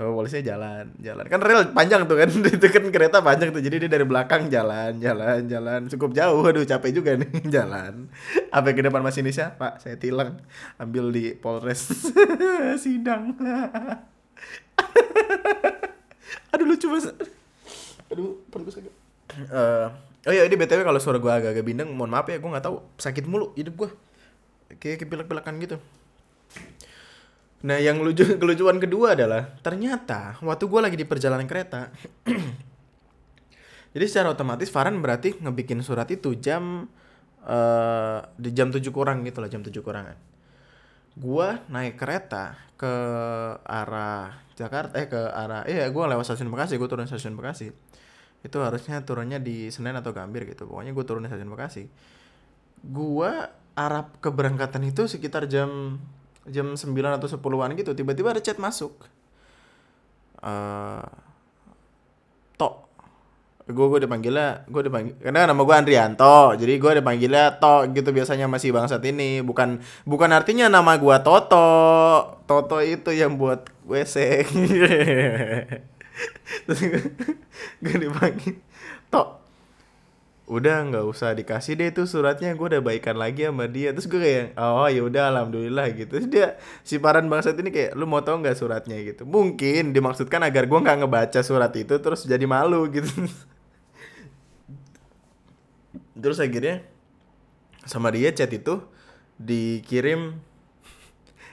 [0.00, 1.24] Bapak polisinya jalan, jalan.
[1.28, 2.32] Kan rel panjang tuh kan.
[2.56, 3.60] itu kan kereta panjang tuh.
[3.60, 5.80] Jadi dia dari belakang jalan, jalan, jalan.
[5.92, 6.40] Cukup jauh.
[6.40, 7.28] Aduh, capek juga nih
[7.60, 8.08] jalan.
[8.48, 9.52] Apa ke depan masinisnya?
[9.60, 10.40] Pak, saya tilang.
[10.80, 11.84] Ambil di Polres
[12.84, 13.36] sidang.
[16.56, 17.16] Aduh, lucu banget.
[18.08, 18.94] Aduh, gue sakit.
[19.52, 19.92] Uh,
[20.28, 22.82] oh iya, ini BTW kalau suara gue agak-agak bindeng, mohon maaf ya, gue nggak tahu
[23.00, 23.90] sakit mulu hidup gue.
[24.76, 25.76] Kayak kepilek-pilekan gitu.
[27.60, 31.92] Nah, yang lucu kelucuan kedua adalah ternyata waktu gue lagi di perjalanan kereta,
[33.94, 36.88] jadi secara otomatis Farhan berarti ngebikin surat itu jam
[37.44, 40.16] uh, di jam 7 kurang gitu lah, jam 7 kurangan.
[41.20, 42.94] Gua naik kereta ke
[43.66, 47.74] arah Jakarta eh ke arah iya gua lewat stasiun Bekasi, gua turun stasiun Bekasi.
[48.40, 50.64] Itu harusnya turunnya di Senen atau Gambir gitu.
[50.64, 51.84] Pokoknya gua turun di stasiun Bekasi.
[52.80, 56.00] Gua arah keberangkatan itu sekitar jam
[56.48, 57.92] jam 9 atau 10-an gitu.
[57.92, 58.92] Tiba-tiba ada chat masuk.
[60.40, 61.04] Uh,
[62.56, 62.88] tok.
[63.70, 66.56] Gue gue dipanggilnya gue dipanggil karena nama gue Andrianto.
[66.56, 68.10] Jadi gue dipanggilnya tok gitu.
[68.10, 69.44] Biasanya masih bangsat ini.
[69.44, 71.70] Bukan bukan artinya nama gue Toto.
[72.48, 74.48] Toto itu yang buat WC
[77.84, 78.56] gue dipanggil
[79.10, 79.40] tok.
[80.50, 83.94] Udah nggak usah dikasih deh tuh suratnya gue udah baikan lagi sama dia.
[83.94, 86.18] Terus gue kayak oh ya udah alhamdulillah gitu.
[86.18, 86.46] Terus dia
[86.82, 88.98] si paran bangsat ini kayak lu mau tau nggak suratnya?
[88.98, 89.22] gitu.
[89.22, 93.08] Mungkin dimaksudkan agar gue nggak ngebaca surat itu terus jadi malu gitu.
[96.20, 96.84] Terus akhirnya
[97.86, 98.82] sama dia chat itu
[99.40, 100.36] dikirim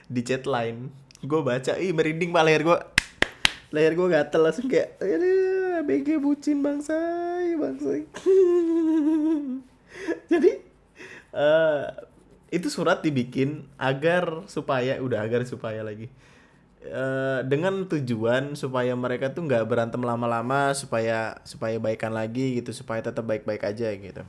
[0.08, 0.92] di chat lain
[1.24, 2.78] gue baca ih merinding pak leher gue
[3.68, 4.96] leher gue gatel langsung kayak
[5.84, 8.02] BG bucin bangsai bangsai.
[10.32, 10.52] Jadi
[11.36, 11.84] uh,
[12.48, 16.08] itu surat dibikin agar supaya udah agar supaya lagi.
[16.78, 23.04] Eh, dengan tujuan supaya mereka tuh nggak berantem lama-lama supaya supaya baikan lagi gitu supaya
[23.04, 24.24] tetap baik-baik aja gitu.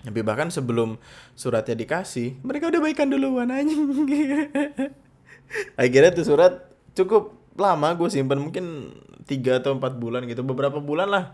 [0.00, 0.96] Tapi bahkan sebelum
[1.36, 3.92] suratnya dikasih mereka udah baikan duluan anjing.
[5.80, 6.64] Akhirnya tuh surat
[6.96, 8.94] cukup lama gue simpen mungkin
[9.26, 10.46] tiga atau empat bulan gitu.
[10.46, 11.24] Beberapa bulan lah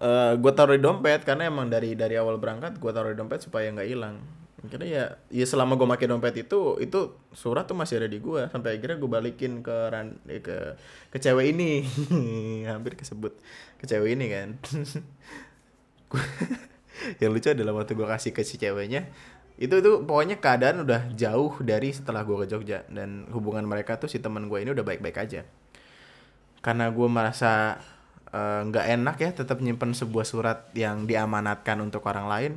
[0.00, 3.44] uh, gue taruh di dompet karena emang dari dari awal berangkat gue taruh di dompet
[3.44, 4.20] supaya nggak hilang.
[4.66, 8.48] Akhirnya ya ya selama gue pakai dompet itu itu surat tuh masih ada di gue
[8.50, 10.74] sampai akhirnya gue balikin ke ran eh, ke
[11.12, 11.86] ke cewek ini.
[12.70, 13.36] Hampir kesebut
[13.78, 14.48] ke cewek ini kan.
[17.22, 19.10] Yang lucu adalah waktu gue kasih ke si ceweknya
[19.56, 22.84] itu itu pokoknya keadaan udah jauh dari setelah gue ke Jogja.
[22.92, 25.48] Dan hubungan mereka tuh si teman gue ini udah baik-baik aja.
[26.60, 27.80] Karena gue merasa
[28.28, 32.52] eh, nggak uh, enak ya tetap nyimpen sebuah surat yang diamanatkan untuk orang lain.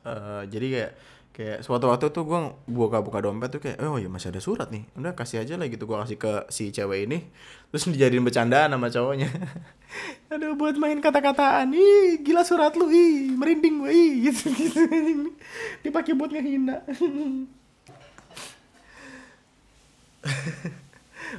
[0.00, 0.92] Uh, jadi kayak
[1.40, 4.84] kayak suatu waktu tuh gue buka-buka dompet tuh kayak oh ya masih ada surat nih.
[4.92, 7.32] Udah kasih aja lah gitu gue kasih ke si cewek ini.
[7.72, 9.32] Terus dijadiin bercandaan sama cowoknya.
[10.36, 11.72] Aduh buat main kata-kataan.
[11.72, 12.92] Ih gila surat lu.
[12.92, 14.84] Ih merinding gue ih gitu gitu
[15.80, 16.84] dipakai buat ngehina.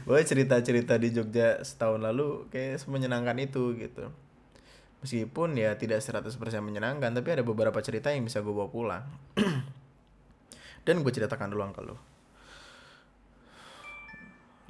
[0.10, 4.10] Boy cerita-cerita di Jogja setahun lalu kayak menyenangkan itu gitu.
[5.06, 6.34] Meskipun ya tidak 100%
[6.66, 9.06] menyenangkan tapi ada beberapa cerita yang bisa gue bawa pulang
[10.88, 11.96] dan gue ceritakan dulu ke lo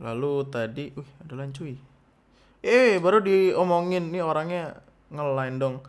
[0.02, 1.91] lalu tadi uh ada lancuy
[2.62, 4.13] eh baru diomongin.
[4.13, 5.82] Nih orangnya ngelain dong.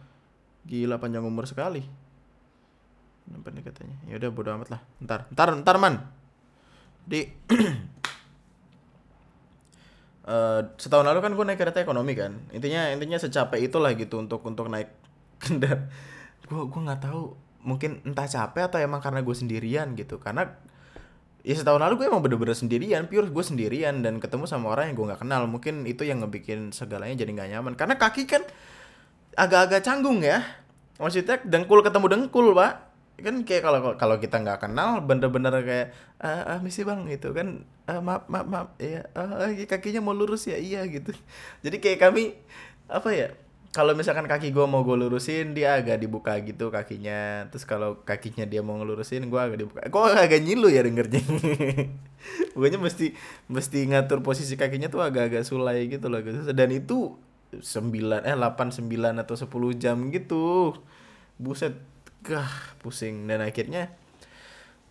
[0.65, 1.85] Gila panjang umur sekali.
[3.29, 3.97] Apa nih katanya.
[4.09, 4.81] Ya udah bodo amat lah.
[5.05, 5.95] Ntar ntar ntar man.
[7.05, 7.29] Di
[10.23, 12.33] Uh, setahun lalu kan gue naik kereta ekonomi kan.
[12.55, 14.89] Intinya intinya secapek itulah gitu untuk untuk naik
[15.43, 15.91] kendar
[16.43, 17.33] gue gue nggak tahu
[17.63, 20.19] mungkin entah capek atau emang karena gue sendirian gitu.
[20.19, 20.47] Karena
[21.43, 24.97] ya setahun lalu gue emang bener-bener sendirian pure gue sendirian dan ketemu sama orang yang
[24.99, 25.43] gue nggak kenal.
[25.51, 27.73] Mungkin itu yang ngebikin segalanya jadi nggak nyaman.
[27.79, 28.43] Karena kaki kan
[29.39, 30.43] agak-agak canggung ya.
[31.01, 32.93] Maksudnya dengkul ketemu dengkul pak.
[33.23, 37.63] Kan kayak kalau kalau kita nggak kenal bener-bener kayak ah, ah misi bang gitu kan.
[37.87, 38.69] Ah, maaf maaf maaf.
[38.83, 40.59] Ya ah, kakinya mau lurus ya.
[40.59, 41.15] Iya gitu.
[41.63, 42.35] Jadi kayak kami
[42.91, 43.29] apa ya
[43.73, 47.49] kalau misalkan kaki gue mau gue lurusin dia agak dibuka gitu kakinya.
[47.49, 49.81] Terus kalau kakinya dia mau ngelurusin gue agak dibuka.
[49.89, 51.25] Kok agak nyilu ya dengernya?
[52.53, 53.17] Pokoknya mesti
[53.49, 57.17] mesti ngatur posisi kakinya tuh agak-agak sulai gitu loh gitu dan itu
[57.57, 60.77] sembilan eh delapan sembilan atau sepuluh jam gitu.
[61.41, 61.73] Buset
[62.29, 63.25] gah pusing.
[63.25, 63.89] Dan akhirnya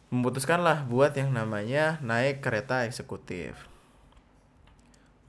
[0.10, 3.54] memutuskanlah buat yang namanya naik kereta eksekutif.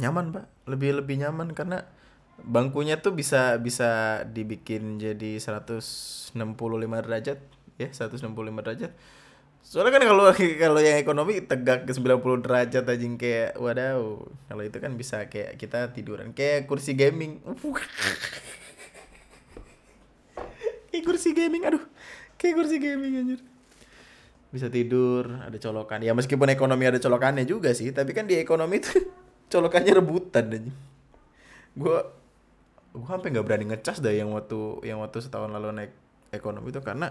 [0.01, 0.49] Nyaman pak.
[0.65, 1.85] Lebih lebih nyaman karena
[2.41, 6.33] bangkunya tuh bisa bisa dibikin jadi 165
[7.05, 7.39] derajat
[7.77, 8.33] ya 165
[8.65, 8.93] derajat.
[9.63, 10.27] Soalnya kan kalau
[10.59, 15.55] kalau yang ekonomi tegak ke 90 derajat aja kayak wadaw kalau itu kan bisa kayak
[15.55, 16.35] kita tiduran.
[16.35, 17.39] Kayak kursi gaming.
[20.93, 21.81] Kayak kursi gaming aduh.
[22.37, 23.41] Kayak kursi gaming anjir.
[24.53, 26.05] Bisa tidur ada colokan.
[26.05, 29.01] Ya meskipun ekonomi ada colokannya juga sih tapi kan di ekonomi itu
[29.57, 30.69] colokannya rebutan dan
[31.73, 31.99] gue
[32.93, 35.93] gue sampai nggak berani ngecas dah yang waktu yang waktu setahun lalu naik
[36.33, 37.09] ekonomi itu karena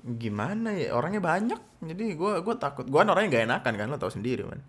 [0.00, 1.60] gimana ya orangnya banyak.
[1.84, 2.88] Jadi gue gue takut.
[2.88, 4.60] Gue kan orangnya gak enakan kan lo tau sendiri man.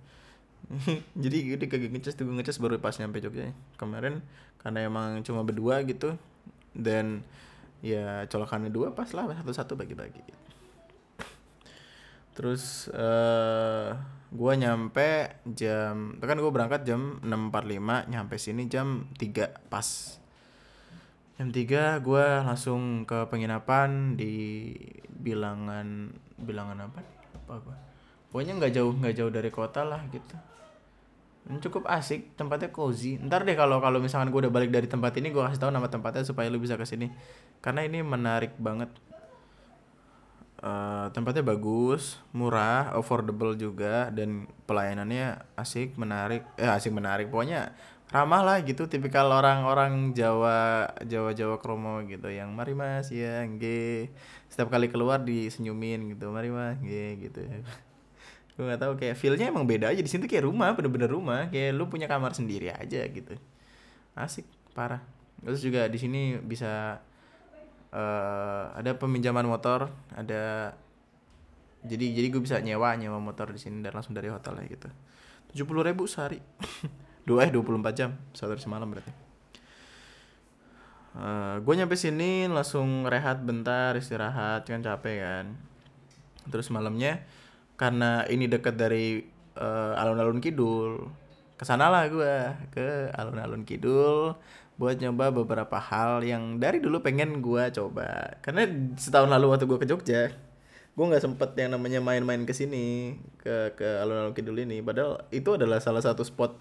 [1.24, 4.24] Jadi gue kagak ngecas tuh ngecas baru pas nyampe Jogja kemarin
[4.60, 6.16] karena emang cuma berdua gitu
[6.72, 7.26] dan
[7.82, 10.24] ya colokannya dua pas lah satu-satu bagi-bagi.
[12.32, 13.92] Terus uh,
[14.32, 19.88] gua nyampe jam kan gue berangkat jam 6.45 nyampe sini jam 3 pas.
[21.36, 24.72] Jam 3 gua langsung ke penginapan di
[25.12, 27.00] bilangan bilangan apa?
[27.36, 27.76] Apa gua
[28.32, 30.36] pokoknya nggak jauh nggak jauh dari kota lah gitu.
[31.60, 33.20] Cukup asik tempatnya cozy.
[33.20, 35.92] Ntar deh kalau kalau misalkan gue udah balik dari tempat ini gue kasih tahu nama
[35.92, 37.12] tempatnya supaya lu bisa ke sini
[37.60, 38.94] karena ini menarik banget
[40.62, 47.28] uh, tempatnya bagus murah affordable juga dan pelayanannya asik menarik eh asik menarik.
[47.28, 47.74] Pokoknya
[48.14, 53.64] ramah lah gitu tipikal orang-orang Jawa Jawa Jawa kromo gitu yang mari mas ya g
[54.52, 57.42] setiap kali keluar disenyumin gitu mari mas g gitu.
[58.56, 60.04] Gue nggak tahu kayak feelnya emang beda aja.
[60.04, 61.48] Di sini kayak rumah bener-bener rumah.
[61.48, 63.34] Kayak lu punya kamar sendiri aja gitu.
[64.14, 64.44] Asik
[64.76, 65.02] parah.
[65.42, 67.00] Terus juga di sini bisa
[67.92, 70.74] uh, ada peminjaman motor ada
[71.82, 74.90] jadi jadi gue bisa nyewa nyewa motor di sini dan langsung dari hotel ya gitu.
[75.52, 76.38] Tujuh puluh ribu sehari.
[77.28, 79.14] Dua eh dua puluh empat jam satu hari semalam berarti.
[81.12, 85.46] Uh, gue nyampe sini langsung rehat bentar istirahat kan capek kan.
[86.50, 87.22] Terus malamnya
[87.78, 89.22] karena ini dekat dari
[89.58, 91.10] uh, alun-alun kidul
[91.62, 92.34] ke sana lah gue
[92.74, 94.34] ke alun-alun kidul
[94.82, 98.42] buat nyoba beberapa hal yang dari dulu pengen gue coba.
[98.42, 98.66] Karena
[98.98, 100.34] setahun lalu waktu gue ke Jogja
[100.92, 104.82] gue nggak sempet yang namanya main-main ke sini ke ke alun-alun kidul ini.
[104.82, 106.58] Padahal itu adalah salah satu spot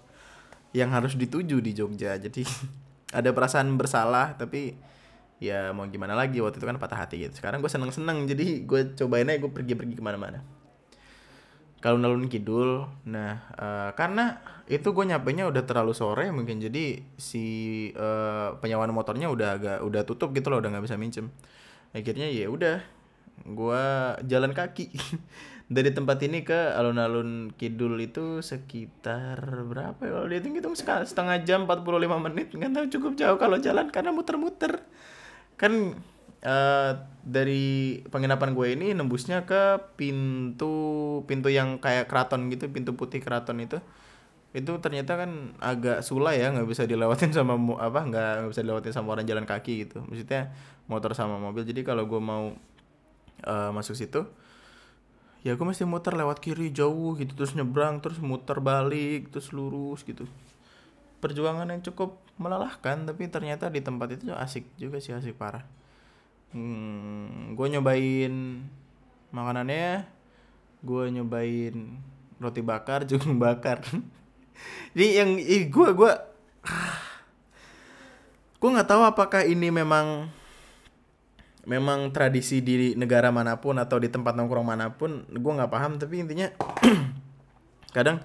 [0.77, 2.13] yang harus dituju di Jogja.
[2.21, 2.45] Jadi
[3.17, 4.77] ada perasaan bersalah tapi
[5.41, 7.41] ya mau gimana lagi waktu itu kan patah hati gitu.
[7.41, 10.60] Sekarang gue seneng seneng jadi gue cobain aja gue pergi pergi ke mana-mana
[11.81, 14.39] kalau nalun kidul nah uh, karena
[14.71, 17.43] itu gue nyampe nya udah terlalu sore mungkin jadi si
[17.91, 21.27] uh, penyawan motornya udah agak udah tutup gitu loh udah nggak bisa minjem.
[21.91, 22.79] Akhirnya ya udah
[23.43, 23.83] gue
[24.31, 24.87] jalan kaki.
[25.71, 30.11] Dari tempat ini ke alun-alun kidul itu sekitar berapa ya?
[30.19, 34.79] Kalau dihitung hitung setengah jam 45 menit nggak tahu cukup jauh kalau jalan karena muter-muter.
[35.59, 35.99] Kan
[36.45, 40.73] uh, dari penginapan gue ini nembusnya ke pintu
[41.29, 43.77] pintu yang kayak keraton gitu pintu putih keraton itu.
[44.51, 49.15] Itu ternyata kan agak sulai ya nggak bisa dilewatin sama apa nggak bisa dilewatin sama
[49.15, 50.03] orang jalan kaki gitu.
[50.03, 50.51] Maksudnya
[50.89, 51.63] motor sama mobil.
[51.63, 52.51] Jadi kalau gue mau
[53.47, 54.25] uh, masuk situ
[55.41, 57.31] ya gue mesti muter lewat kiri jauh gitu.
[57.37, 60.25] Terus nyebrang terus muter balik terus lurus gitu.
[61.21, 65.61] Perjuangan yang cukup melelahkan tapi ternyata di tempat itu asik juga sih asik parah
[66.51, 68.33] hmm, gue nyobain
[69.31, 70.05] makanannya
[70.81, 71.75] gue nyobain
[72.41, 73.85] roti bakar jagung bakar.
[74.93, 75.29] Jadi yang
[75.69, 76.13] gue gue
[78.61, 80.29] gue nggak tahu apakah ini memang
[81.65, 86.01] memang tradisi di negara mana pun atau di tempat nongkrong mana pun gue nggak paham.
[86.01, 86.49] Tapi intinya
[87.95, 88.21] kadang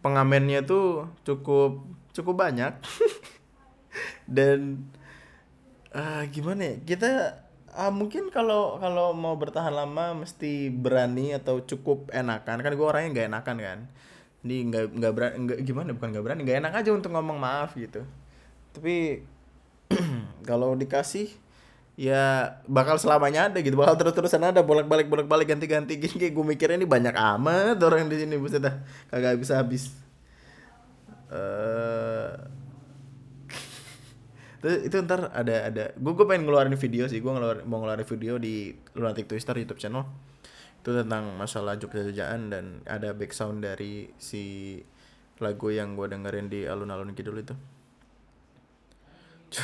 [0.00, 1.84] pengamennya tuh cukup
[2.16, 2.72] cukup banyak.
[4.28, 4.88] Dan
[5.92, 7.12] uh, gimana ya kita
[7.78, 12.58] uh, mungkin kalau kalau mau bertahan lama mesti berani atau cukup enakan.
[12.58, 13.78] Kan gue orangnya nggak enakan kan.
[14.42, 15.90] Ini nggak nggak berani nggak gimana?
[15.94, 18.02] Bukan nggak berani nggak enak aja untuk ngomong maaf gitu.
[18.74, 19.22] Tapi
[20.48, 21.30] kalau dikasih
[21.98, 23.78] ya bakal selamanya ada gitu.
[23.78, 27.14] Bakal terus terusan ada bolak balik bolak balik ganti ganti gini gue mikirnya ini banyak
[27.14, 28.74] amat orang di sini buset dah
[29.10, 29.94] kagak bisa habis
[31.30, 32.57] uh,
[34.58, 38.42] itu ntar ada ada gue gue pengen ngeluarin video sih gue ngeluarin mau ngeluarin video
[38.42, 40.02] di lunatic twister youtube channel.
[40.82, 44.78] Itu tentang masalah Jogja Jogjaan dan ada background dari si
[45.38, 47.54] lagu yang gue dengerin di alun-alun kidul itu.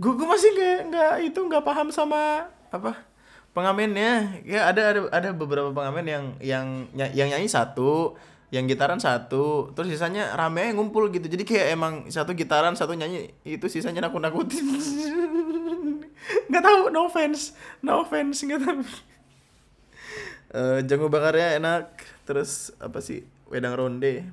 [0.00, 3.06] Gue gue masih nggak nggak itu nggak paham sama apa
[3.52, 4.40] pengamennya.
[4.42, 8.16] Ya ada ada ada beberapa pengamen yang yang yang nyanyi satu
[8.56, 11.28] yang gitaran satu terus sisanya rame ngumpul gitu.
[11.28, 14.64] Jadi kayak emang satu gitaran satu nyanyi itu sisanya nakut nakutin
[16.48, 17.52] nggak tahu no offense
[17.84, 18.80] no offense nggak tahu.
[20.56, 21.92] Uh, jagung bakarnya enak
[22.24, 24.24] terus apa sih wedang ronde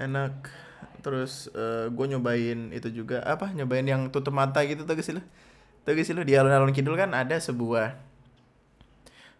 [0.00, 0.48] enak.
[1.02, 5.18] Terus uh, eh, gue nyobain itu juga apa nyobain yang tutup mata gitu tuh sih
[5.18, 5.22] lo
[5.82, 7.98] tuh sih lo di alun-alun kidul kan ada sebuah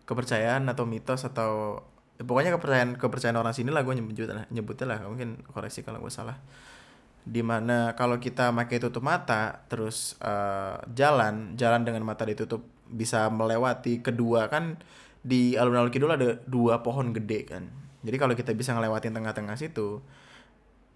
[0.03, 1.81] kepercayaan atau mitos atau
[2.21, 6.01] ya pokoknya kepercayaan kepercayaan orang sini lah gue nyebut lah nyebutnya lah mungkin koreksi kalau
[6.03, 6.37] gue salah.
[7.23, 13.31] Di mana kalau kita pakai tutup mata terus uh, jalan jalan dengan mata ditutup bisa
[13.31, 14.77] melewati kedua kan
[15.23, 17.65] di alun-alun kidul ada dua pohon gede kan.
[18.03, 20.03] Jadi kalau kita bisa ngelewatin tengah-tengah situ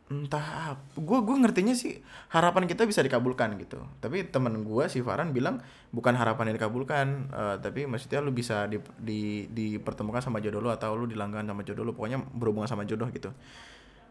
[0.06, 1.98] entah gue gue ngertinya sih
[2.30, 3.82] harapan kita bisa dikabulkan gitu.
[3.98, 5.58] Tapi temen gue si Farhan bilang
[5.90, 10.70] bukan harapan yang dikabulkan uh, tapi maksudnya lu bisa di, di dipertemukan sama jodoh lu
[10.70, 13.34] atau lu dilanggan sama jodoh lu pokoknya berhubungan sama jodoh gitu.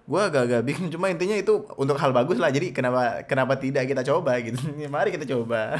[0.06, 4.04] Gue agak-agak bingung cuma intinya itu untuk hal bagus lah jadi kenapa kenapa tidak kita
[4.04, 4.60] coba gitu.
[4.92, 5.80] Mari kita coba.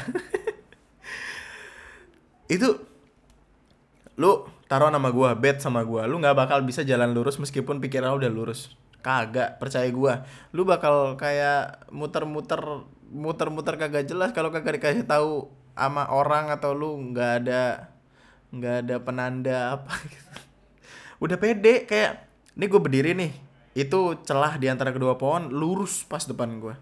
[2.46, 2.78] Itu
[4.16, 8.16] lu taruh nama gue bet sama gue lu nggak bakal bisa jalan lurus meskipun pikiran
[8.16, 8.72] lu udah lurus
[9.06, 10.26] kagak percaya gua.
[10.50, 15.46] Lu bakal kayak muter-muter muter-muter kagak jelas kalau kagak dikasih tahu
[15.78, 17.94] sama orang atau lu nggak ada
[18.50, 20.32] nggak ada penanda apa gitu.
[21.22, 22.26] Udah pede kayak
[22.58, 23.32] ini gue berdiri nih.
[23.78, 26.74] Itu celah di antara kedua pohon lurus pas depan gue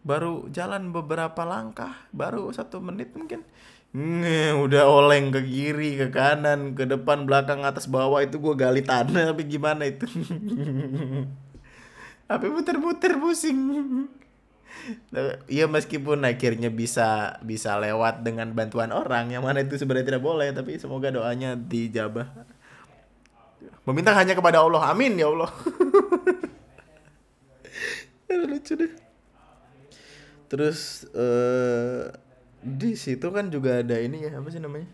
[0.00, 3.44] baru jalan beberapa langkah baru satu menit mungkin
[3.90, 8.86] Nge, udah oleng ke kiri, ke kanan, ke depan, belakang, atas, bawah itu gue gali
[8.86, 10.06] tanah tapi gimana itu?
[12.30, 13.58] Tapi muter-muter pusing.
[15.50, 20.54] Iya meskipun akhirnya bisa bisa lewat dengan bantuan orang yang mana itu sebenarnya tidak boleh
[20.54, 22.30] tapi semoga doanya dijabah.
[23.82, 24.94] Meminta hanya kepada Allah.
[24.94, 25.50] Amin ya Allah.
[28.30, 28.94] lucu deh.
[30.46, 32.29] terus eh
[32.60, 34.88] di situ kan juga ada ini ya apa sih namanya?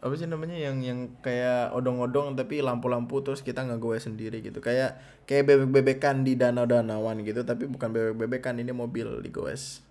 [0.00, 4.60] Apa sih namanya yang yang kayak odong-odong tapi lampu-lampu terus kita nggak gue sendiri gitu.
[4.64, 9.82] Kayak kayak bebek-bebekan di danau-danauan gitu tapi bukan bebek-bebekan ini mobil di goes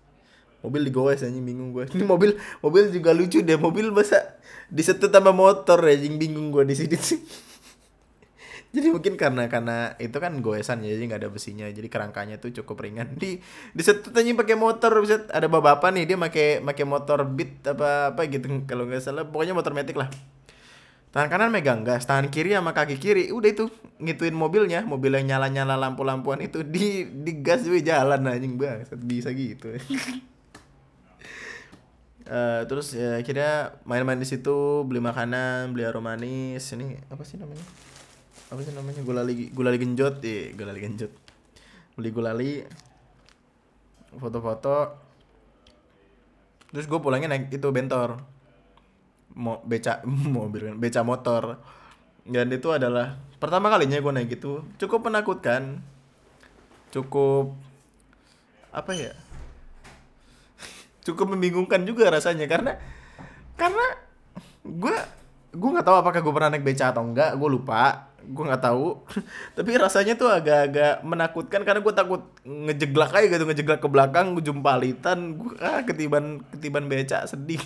[0.64, 2.34] mobil di goes anjing bingung gue ini mobil
[2.64, 4.40] mobil juga lucu deh mobil masa
[4.72, 7.20] disetut sama motor anjing bingung gue di sini sih
[8.74, 11.66] jadi mungkin karena karena itu kan goesan ya jadi nggak ada besinya.
[11.70, 13.14] Jadi kerangkanya tuh cukup ringan.
[13.14, 13.38] Di
[13.72, 18.20] di aja pakai motor bisa ada bapak nih dia pakai pakai motor beat apa apa
[18.26, 19.24] gitu kalau nggak salah.
[19.24, 20.10] Pokoknya motor metik lah.
[21.14, 23.32] Tangan kanan megang gas tangan kiri sama kaki kiri.
[23.32, 24.84] Udah itu ngituin mobilnya.
[24.84, 29.32] Mobil yang nyala nyala lampu lampuan itu di di gas juga jalan anjing banget bisa
[29.32, 29.72] gitu.
[32.28, 36.66] Uh, terus ya kira main-main di situ beli makanan beli aroma manis.
[36.76, 37.85] Ini apa sih namanya
[38.46, 39.02] apa sih namanya?
[39.02, 41.12] Gulali gulali genjot eh gulali genjot
[41.96, 42.52] beli gulali
[44.20, 44.76] foto-foto.
[46.70, 48.20] Terus gue pulangnya naik itu bentor.
[49.36, 50.04] Mau beca
[50.36, 51.56] mobil beca motor.
[52.26, 54.60] Dan itu adalah pertama kalinya gue naik itu.
[54.76, 55.80] Cukup menakutkan.
[56.92, 57.56] Cukup
[58.76, 59.12] apa ya?
[61.08, 62.44] Cukup membingungkan juga rasanya.
[62.44, 62.76] Karena
[63.56, 63.86] karena
[64.60, 64.96] gue
[65.56, 69.06] gue nggak tahu apakah gue pernah naik beca atau enggak gue lupa gue nggak tahu.
[69.56, 74.44] Tapi rasanya tuh agak-agak menakutkan karena gue takut ngejeglak aja gitu ngejeglak ke belakang gue
[74.44, 77.62] jumpalitan gue ah ketiban ketiban becak sedih.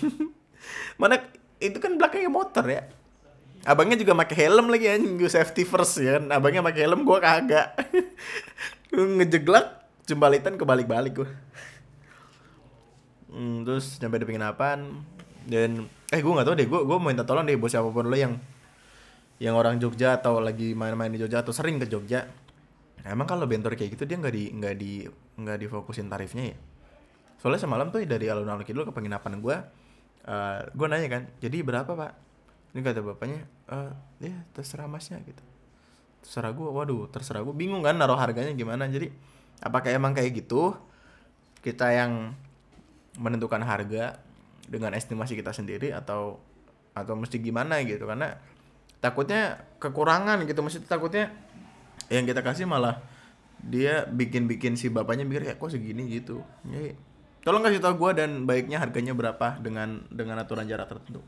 [1.01, 1.17] Mana
[1.57, 2.85] itu kan belakangnya motor ya.
[3.61, 6.29] Abangnya juga pakai helm lagi anjing gue safety first ya kan.
[6.33, 7.77] Abangnya pakai helm gue kagak.
[9.17, 11.29] Ngejeglak jumpalitan kebalik-balik gue
[13.31, 15.01] hmm, terus sampai di penginapan.
[15.41, 18.13] Dan eh gue nggak tahu deh gue gue minta tolong deh bos siapa pun lo
[18.13, 18.37] yang
[19.41, 22.29] yang orang Jogja atau lagi main-main di Jogja atau sering ke Jogja
[23.01, 24.91] emang kalau bentor kayak gitu dia nggak di nggak di
[25.41, 26.57] nggak difokusin tarifnya ya?
[27.41, 29.57] Soalnya semalam tuh dari alun-alun kidul ke penginapan gue
[30.29, 32.11] uh, gue nanya kan jadi berapa pak?
[32.77, 33.89] Ini kata bapaknya uh,
[34.21, 35.41] ya terserah masnya gitu.
[36.21, 38.85] Terserah gue waduh terserah gue bingung kan naruh harganya gimana.
[38.85, 39.09] Jadi
[39.65, 40.77] apakah emang kayak gitu
[41.65, 42.37] kita yang
[43.17, 44.21] menentukan harga
[44.69, 46.37] dengan estimasi kita sendiri atau
[46.93, 48.05] atau mesti gimana gitu?
[48.05, 48.37] Karena
[49.01, 51.33] takutnya kekurangan gitu maksudnya takutnya
[52.13, 53.01] yang kita kasih malah
[53.61, 56.41] dia bikin-bikin si bapaknya mikir ya kok segini gitu?
[56.69, 56.93] Ya
[57.41, 61.21] tolong kasih tau gue dan baiknya harganya berapa dengan dengan aturan jarak tertentu.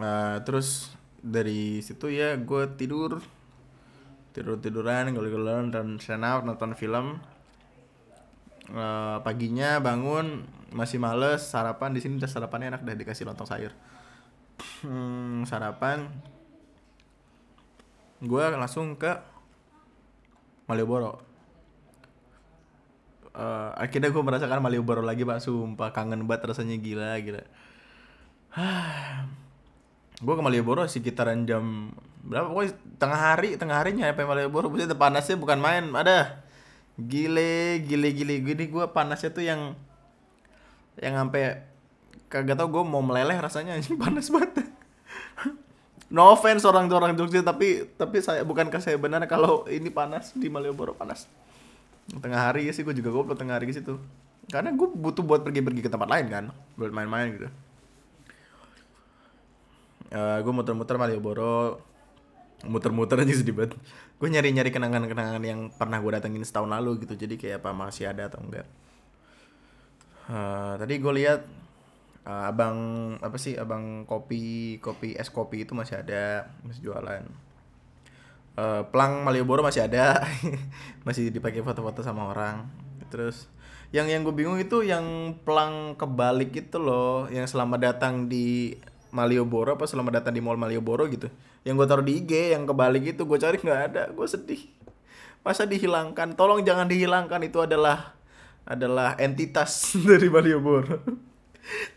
[0.00, 3.20] Nah, terus dari situ ya gue tidur
[4.36, 7.20] tidur tiduran gol-golan dan senap nonton film.
[8.64, 11.92] Uh, paginya bangun masih males sarapan.
[11.92, 13.72] Di sini udah sarapannya enak deh dikasih lontong sayur
[14.84, 16.08] hmm, sarapan.
[18.24, 19.12] Gue langsung ke
[20.64, 21.20] Malioboro.
[23.34, 25.42] Uh, akhirnya gue merasakan Malioboro lagi pak.
[25.42, 27.42] Sumpah kangen banget rasanya gila gila.
[30.24, 31.90] Gue ke Malioboro sekitaran jam
[32.22, 32.46] berapa?
[32.48, 34.70] Pokoknya tengah hari tengah hari nyampe Malioboro.
[34.70, 36.46] Buset panasnya bukan main ada.
[36.94, 38.34] Gile gile gile.
[38.40, 39.74] Gini gue panasnya tuh yang
[41.02, 41.73] yang sampai
[42.28, 44.66] kagak tau gue mau meleleh rasanya anjing panas banget.
[46.14, 50.46] No offense orang orang Jogja tapi tapi saya bukankah saya benar kalau ini panas di
[50.46, 50.94] Malioboro?
[50.94, 51.26] Panas.
[52.06, 53.98] Tengah hari ya sih gue juga gue tengah hari ke situ.
[54.46, 56.44] Karena gue butuh buat pergi-pergi ke tempat lain kan?
[56.76, 57.48] Buat main-main gitu.
[60.14, 61.80] Uh, gue muter-muter Malioboro.
[62.62, 63.74] Muter-muter aja sedih banget.
[64.20, 67.16] Gue nyari-nyari kenangan-kenangan yang pernah gue datengin setahun lalu gitu.
[67.16, 68.68] Jadi kayak apa masih ada atau enggak.
[70.28, 71.42] Uh, tadi gue lihat
[72.24, 72.76] uh, abang
[73.20, 77.24] apa sih abang kopi kopi es kopi itu masih ada masih jualan.
[78.54, 80.22] Uh, pelang Malioboro masih ada
[81.06, 82.66] masih dipakai foto-foto sama orang.
[83.12, 83.46] Terus
[83.94, 88.74] yang yang gue bingung itu yang pelang kebalik itu loh yang selamat datang di
[89.14, 91.30] Malioboro apa selamat datang di Mall Malioboro gitu.
[91.62, 94.62] Yang gue taruh di IG yang kebalik itu gue cari nggak ada gue sedih.
[95.44, 96.34] Masa dihilangkan?
[96.40, 98.16] Tolong jangan dihilangkan itu adalah
[98.64, 101.33] adalah entitas dari Malioboro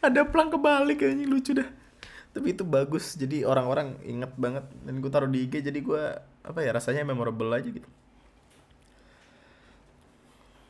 [0.06, 1.68] ada pelang kebalik kayaknya lucu dah.
[2.32, 4.66] Tapi itu bagus jadi orang-orang inget banget.
[4.86, 6.04] Dan gue taruh di IG jadi gue
[6.48, 7.90] apa ya rasanya memorable aja gitu.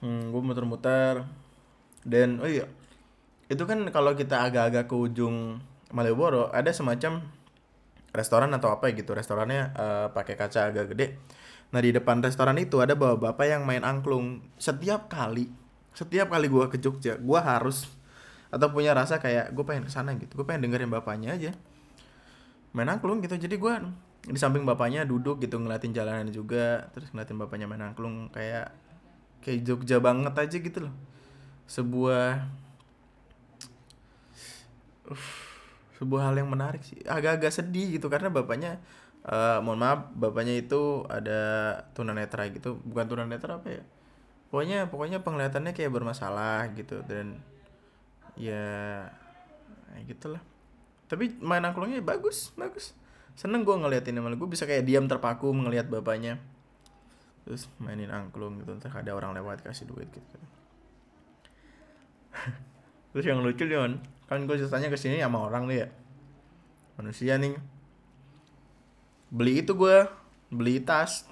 [0.01, 1.25] Hmm, gue muter-muter.
[2.07, 2.65] Dan oh iya
[3.47, 7.23] itu kan kalau kita agak-agak ke ujung Malioboro ada semacam
[8.11, 9.15] restoran atau apa gitu.
[9.15, 11.19] Restorannya uh, pakai kaca agak gede.
[11.71, 14.43] Nah di depan restoran itu ada bapak-bapak yang main angklung.
[14.59, 15.67] Setiap kali
[15.97, 17.89] setiap kali gue ke Jogja gue harus
[18.47, 20.39] atau punya rasa kayak gue pengen ke sana gitu.
[20.39, 21.51] Gue pengen dengerin bapaknya aja.
[22.71, 23.35] Main angklung gitu.
[23.35, 23.73] Jadi gue
[24.27, 28.75] di samping bapaknya duduk gitu ngeliatin jalanan juga terus ngeliatin bapaknya main angklung kayak
[29.39, 30.93] kayak Jogja banget aja gitu loh.
[31.67, 32.43] Sebuah
[35.07, 35.23] Uff,
[35.95, 36.99] sebuah hal yang menarik sih.
[37.07, 38.83] Agak-agak sedih gitu karena bapaknya
[39.27, 41.39] eh mohon maaf bapaknya itu ada
[41.95, 42.83] tunanetra gitu.
[42.83, 43.83] Bukan tunanetra apa ya?
[44.51, 46.99] Pokoknya pokoknya penglihatannya kayak bermasalah gitu.
[47.07, 47.39] Dan
[48.37, 49.09] ya
[49.97, 50.41] ya gitulah.
[51.09, 52.93] Tapi main angklungnya bagus bagus.
[53.37, 56.37] Seneng gue ngeliatin malah gue bisa kayak diam terpaku ngelihat bapaknya.
[57.45, 60.37] Terus mainin angklung gitu entah ada orang lewat kasih duit gitu.
[63.13, 65.87] Terus yang lucu Leon kan gue ceritanya ke sini sama orang nih ya.
[66.97, 67.55] Manusia nih.
[69.31, 70.07] Beli itu gue
[70.51, 71.23] beli tas.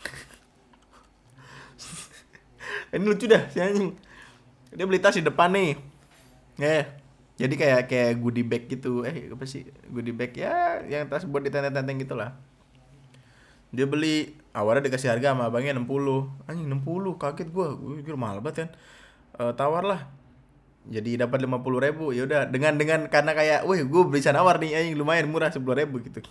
[2.94, 4.05] Ini lucu dah si anjing
[4.76, 5.80] dia beli tas di depan nih.
[6.60, 6.92] Ya.
[7.36, 9.04] Jadi kayak kayak goodie bag gitu.
[9.08, 9.64] Eh apa sih?
[9.88, 10.36] Goodie bag.
[10.36, 12.36] Ya yang tas buat ditenteng-tenteng gitu lah.
[13.72, 17.76] Dia beli awalnya dikasih harga sama abangnya 60 anjing 60 kaget gua.
[17.76, 18.70] Gue kira mahal banget kan
[19.36, 20.00] Eh, tawar lah.
[20.88, 22.14] Jadi dapat 50 ribu.
[22.16, 25.60] Ya udah dengan dengan karena kayak wih gue bisa nawar nih anjing lumayan murah 10
[25.76, 26.24] ribu gitu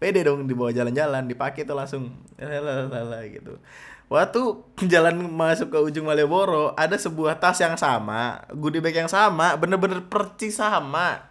[0.00, 2.08] pede dong dibawa jalan-jalan dipakai tuh langsung.
[2.40, 3.60] Lalalala, gitu.
[4.10, 4.42] Waktu
[4.90, 10.02] jalan masuk ke ujung Malioboro ada sebuah tas yang sama goodie bag yang sama bener-bener
[10.02, 11.30] percis sama.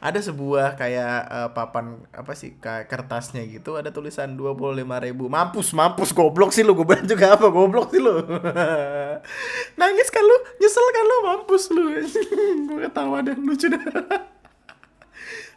[0.00, 5.28] Ada sebuah kayak eh, papan apa sih kayak kertasnya gitu ada tulisan 25.000 ribu.
[5.28, 8.16] Mampus mampus goblok sih lu gue bilang juga apa goblok sih lu.
[9.80, 10.36] Nangis kan lu?
[10.64, 11.16] Nyesel kan lu?
[11.28, 11.84] Mampus lu.
[12.68, 13.80] Gue ketawa dan lucu dah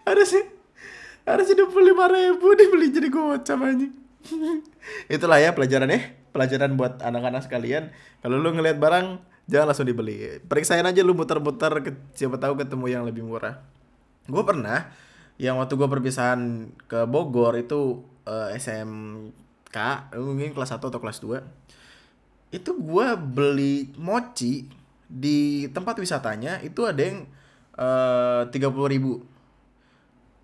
[0.07, 0.56] ada sih
[1.27, 3.93] ada sih 25.000 ribu dibeli jadi gocap anjing.
[5.13, 7.91] Itulah ya pelajarannya pelajaran buat anak-anak sekalian.
[8.23, 9.19] Kalau lu ngelihat barang
[9.51, 10.39] jangan langsung dibeli.
[10.47, 11.83] Periksain aja lu muter-muter
[12.15, 13.59] siapa tahu ketemu yang lebih murah.
[14.27, 14.87] Gue pernah
[15.35, 19.77] yang waktu gue perpisahan ke Bogor itu eh, SMK
[20.17, 24.65] mungkin kelas 1 atau kelas 2 itu gue beli mochi
[25.07, 27.27] di tempat wisatanya itu ada yang
[27.75, 29.11] eh, tiga puluh ribu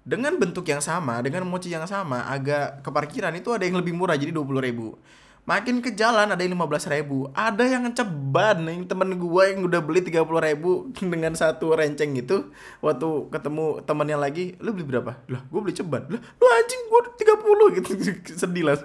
[0.03, 3.95] dengan bentuk yang sama dengan mochi yang sama agak ke parkiran itu ada yang lebih
[3.95, 4.99] murah jadi dua puluh ribu.
[5.43, 7.27] Makin ke jalan ada yang lima belas ribu.
[7.35, 12.15] Ada yang ceban nih temen gue yang udah beli tiga puluh ribu dengan satu renceng
[12.15, 12.47] itu
[12.79, 15.19] waktu ketemu temennya lagi lu beli berapa?
[15.27, 16.07] Lah gue beli ceban.
[16.07, 17.67] Lah lu anjing gue tiga puluh.
[17.75, 17.91] Gitu
[18.39, 18.79] sedih lah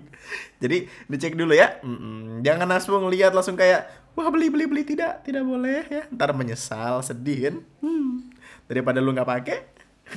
[0.64, 1.80] jadi dicek dulu ya.
[1.80, 2.44] Mm-mm.
[2.44, 4.82] jangan langsung lihat langsung kayak wah beli beli beli.
[4.84, 6.04] Tidak tidak boleh ya.
[6.12, 7.56] Ntar menyesal sedih kan?
[7.80, 8.28] Hmm.
[8.64, 9.73] daripada lu nggak pakai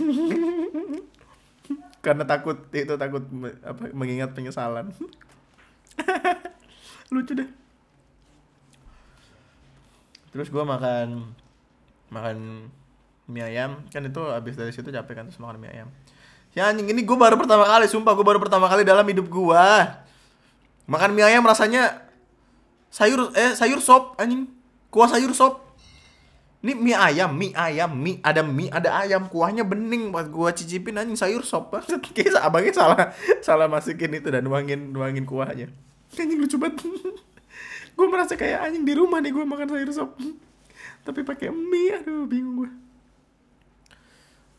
[2.06, 3.24] karena takut itu takut
[3.64, 4.96] apa mengingat penyesalan.
[7.14, 7.50] Lucu deh.
[10.32, 11.36] Terus gua makan
[12.08, 12.38] makan
[13.28, 13.84] mie ayam.
[13.92, 15.92] Kan itu abis dari situ capek kan terus makan mie ayam.
[16.56, 20.00] Ya anjing ini gua baru pertama kali sumpah gua baru pertama kali dalam hidup gua.
[20.88, 22.08] Makan mie ayam rasanya
[22.88, 24.48] sayur eh sayur sop anjing.
[24.88, 25.67] Kuah sayur sop
[26.68, 31.00] ini mie ayam, mie ayam, mie ada mie, ada ayam, kuahnya bening buat gua cicipin
[31.00, 32.04] anjing sayur sop banget.
[32.16, 35.72] Kayak abangnya salah salah masukin itu dan nuangin nuangin kuahnya.
[36.20, 36.84] Anjing lucu banget.
[37.96, 40.20] gua merasa kayak anjing di rumah nih gua makan sayur sop.
[41.08, 42.70] Tapi pakai mie, aduh bingung gua.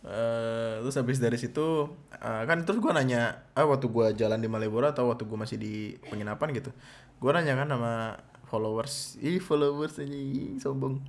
[0.09, 4.49] Eh, terus habis dari situ eh, kan terus gua nanya ah waktu gua jalan di
[4.49, 6.73] Malioboro atau waktu gua masih di penginapan gitu
[7.21, 8.17] gua nanya kan sama
[8.49, 11.05] followers ih followers ini sombong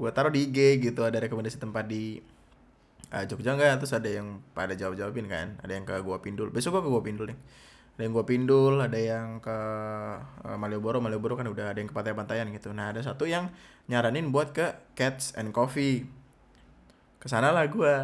[0.00, 2.24] gua taruh di IG gitu ada rekomendasi tempat di
[3.12, 3.84] eh, Jogja nggak?
[3.84, 6.48] Terus ada yang pada jawab jawabin kan ada yang ke gua pindul.
[6.48, 7.38] Besok gua ke gua pindul nih.
[8.00, 9.58] Ada yang gua pindul ada yang ke
[10.48, 11.04] eh, Malioboro.
[11.04, 12.72] Malioboro kan udah ada yang ke pantai-pantaian gitu.
[12.72, 13.52] Nah ada satu yang
[13.92, 16.08] nyaranin buat ke Cats and Coffee.
[17.20, 17.94] Ke sana lah gue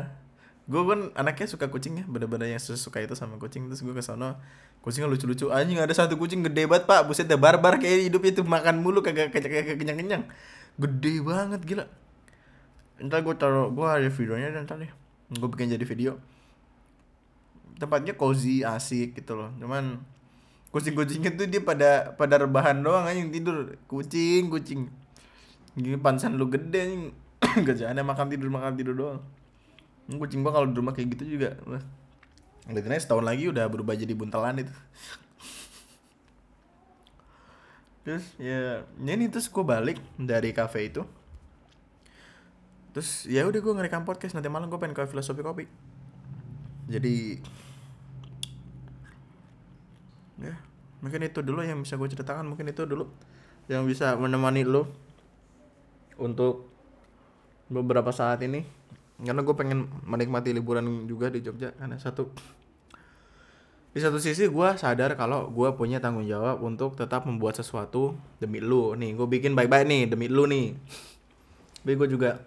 [0.67, 3.73] gue kan anaknya suka kucing ya bener-bener yang suka itu sama kucing.
[3.73, 4.37] Terus gue ke sana
[4.85, 5.49] kucingnya lucu-lucu.
[5.49, 7.09] Anjing ada satu kucing gede banget pak.
[7.09, 8.43] Buset dah barbar kayak hidupnya itu.
[8.45, 10.29] Makan mulu kagak kenyang-kenyang
[10.77, 11.85] gede banget gila.
[13.01, 14.93] Ntar gue taruh gue ada videonya dan ntar deh
[15.27, 16.13] gue bikin jadi video.
[17.77, 19.51] Tempatnya cozy asik gitu loh.
[19.61, 20.01] Cuman
[20.73, 23.77] kucing-kucingnya tuh dia pada pada rebahan doang anjing tidur.
[23.91, 24.89] Kucing kucing.
[25.77, 27.05] Gini pansan lu gede anjing.
[27.67, 29.21] Kerjaannya makan tidur makan tidur doang.
[30.07, 31.59] Kucing gua kalau di rumah kayak gitu juga.
[32.67, 34.75] Aja setahun lagi udah berubah jadi buntelan itu
[38.07, 41.03] terus ya ini terus gua balik dari cafe itu.
[42.95, 44.39] Terus ya udah gua ngerekam podcast.
[44.39, 45.67] Nanti malam gua pengen ke filosofi kopi.
[46.87, 47.43] Jadi
[50.39, 50.55] ya
[51.03, 52.47] mungkin itu dulu yang bisa gue ceritakan.
[52.47, 53.11] Mungkin itu dulu
[53.67, 54.87] yang bisa menemani lo
[56.15, 56.71] untuk
[57.67, 58.63] beberapa saat ini.
[59.19, 61.75] Karena gue pengen menikmati liburan juga di Jogja.
[61.75, 62.31] Karena satu
[63.97, 68.61] di satu sisi gue sadar kalau gue punya tanggung jawab untuk tetap membuat sesuatu demi
[68.61, 68.93] lu.
[68.93, 70.77] Nih gue bikin baik-baik nih demi lu nih.
[71.81, 72.45] Tapi gue juga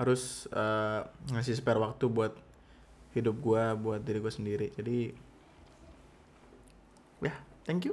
[0.00, 1.04] harus uh,
[1.36, 2.32] ngasih spare waktu buat
[3.12, 4.66] hidup gue buat diri gue sendiri.
[4.72, 5.12] Jadi
[7.20, 7.36] ya
[7.68, 7.92] thank you.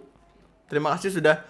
[0.72, 1.43] Terima kasih sudah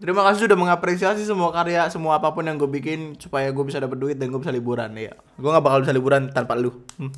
[0.00, 3.84] terima kasih sudah mengapresiasi semua karya semua apa pun yang gue bikin supaya gue bisa
[3.84, 4.96] dapat duit dan gue bisa liburan.
[4.96, 6.72] Ya gue nggak bakal bisa liburan tanpa lu.
[6.96, 7.12] Hmm.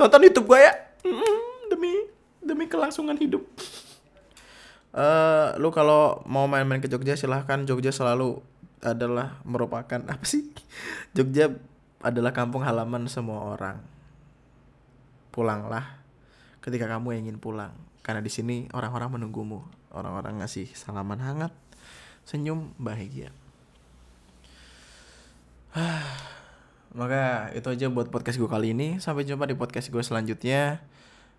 [0.00, 0.93] tonton YouTube gue ya
[1.72, 1.92] demi
[2.44, 3.44] demi kelangsungan hidup.
[4.94, 7.66] Uh, lu kalau mau main-main ke Jogja silahkan.
[7.66, 8.38] Jogja selalu
[8.78, 10.46] adalah merupakan apa sih?
[11.16, 11.50] Jogja
[12.04, 13.82] adalah kampung halaman semua orang.
[15.34, 15.98] Pulanglah
[16.62, 17.74] ketika kamu ingin pulang.
[18.04, 19.66] Karena di sini orang-orang menunggumu.
[19.94, 21.50] Orang-orang ngasih salaman hangat
[22.22, 23.34] senyum bahagia.
[26.98, 29.02] Maka itu aja buat podcast gue kali ini.
[29.02, 30.78] Sampai jumpa di podcast gue selanjutnya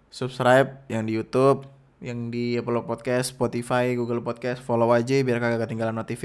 [0.09, 1.65] subscribe yang di YouTube
[2.03, 6.21] yang di Apple Podcast, Spotify, Google Podcast, follow aja biar kagak ketinggalan notif.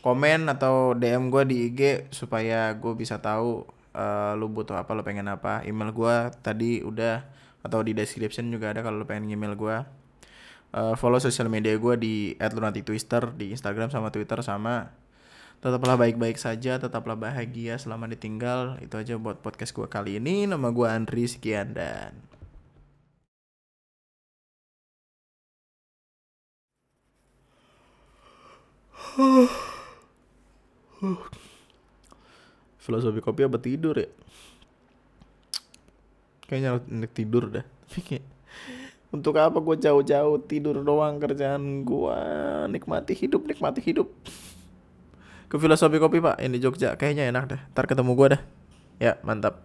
[0.00, 1.80] Komen atau DM gue di IG
[2.12, 3.64] supaya gue bisa tahu
[3.96, 5.64] uh, lu butuh apa, lu pengen apa.
[5.64, 7.24] Email gue tadi udah
[7.64, 9.76] atau di description juga ada kalau lu pengen email gue.
[10.74, 14.90] Uh, follow sosial media gue di @lunati_twister di Instagram sama Twitter sama
[15.64, 18.76] tetaplah baik-baik saja, tetaplah bahagia selama ditinggal.
[18.84, 20.44] Itu aja buat podcast gue kali ini.
[20.44, 22.12] Nama gue Andri, sekian dan...
[32.80, 34.08] Filosofi kopi apa tidur ya?
[36.44, 37.64] Kayaknya enak tidur dah.
[39.14, 42.18] Untuk apa gue jauh-jauh tidur doang kerjaan gue
[42.68, 44.10] nikmati hidup nikmati hidup.
[45.46, 46.98] Ke filosofi kopi pak ini Jogja.
[46.98, 47.60] Kayaknya enak deh.
[47.72, 48.42] Ntar ketemu gue dah
[49.02, 49.58] ya mantap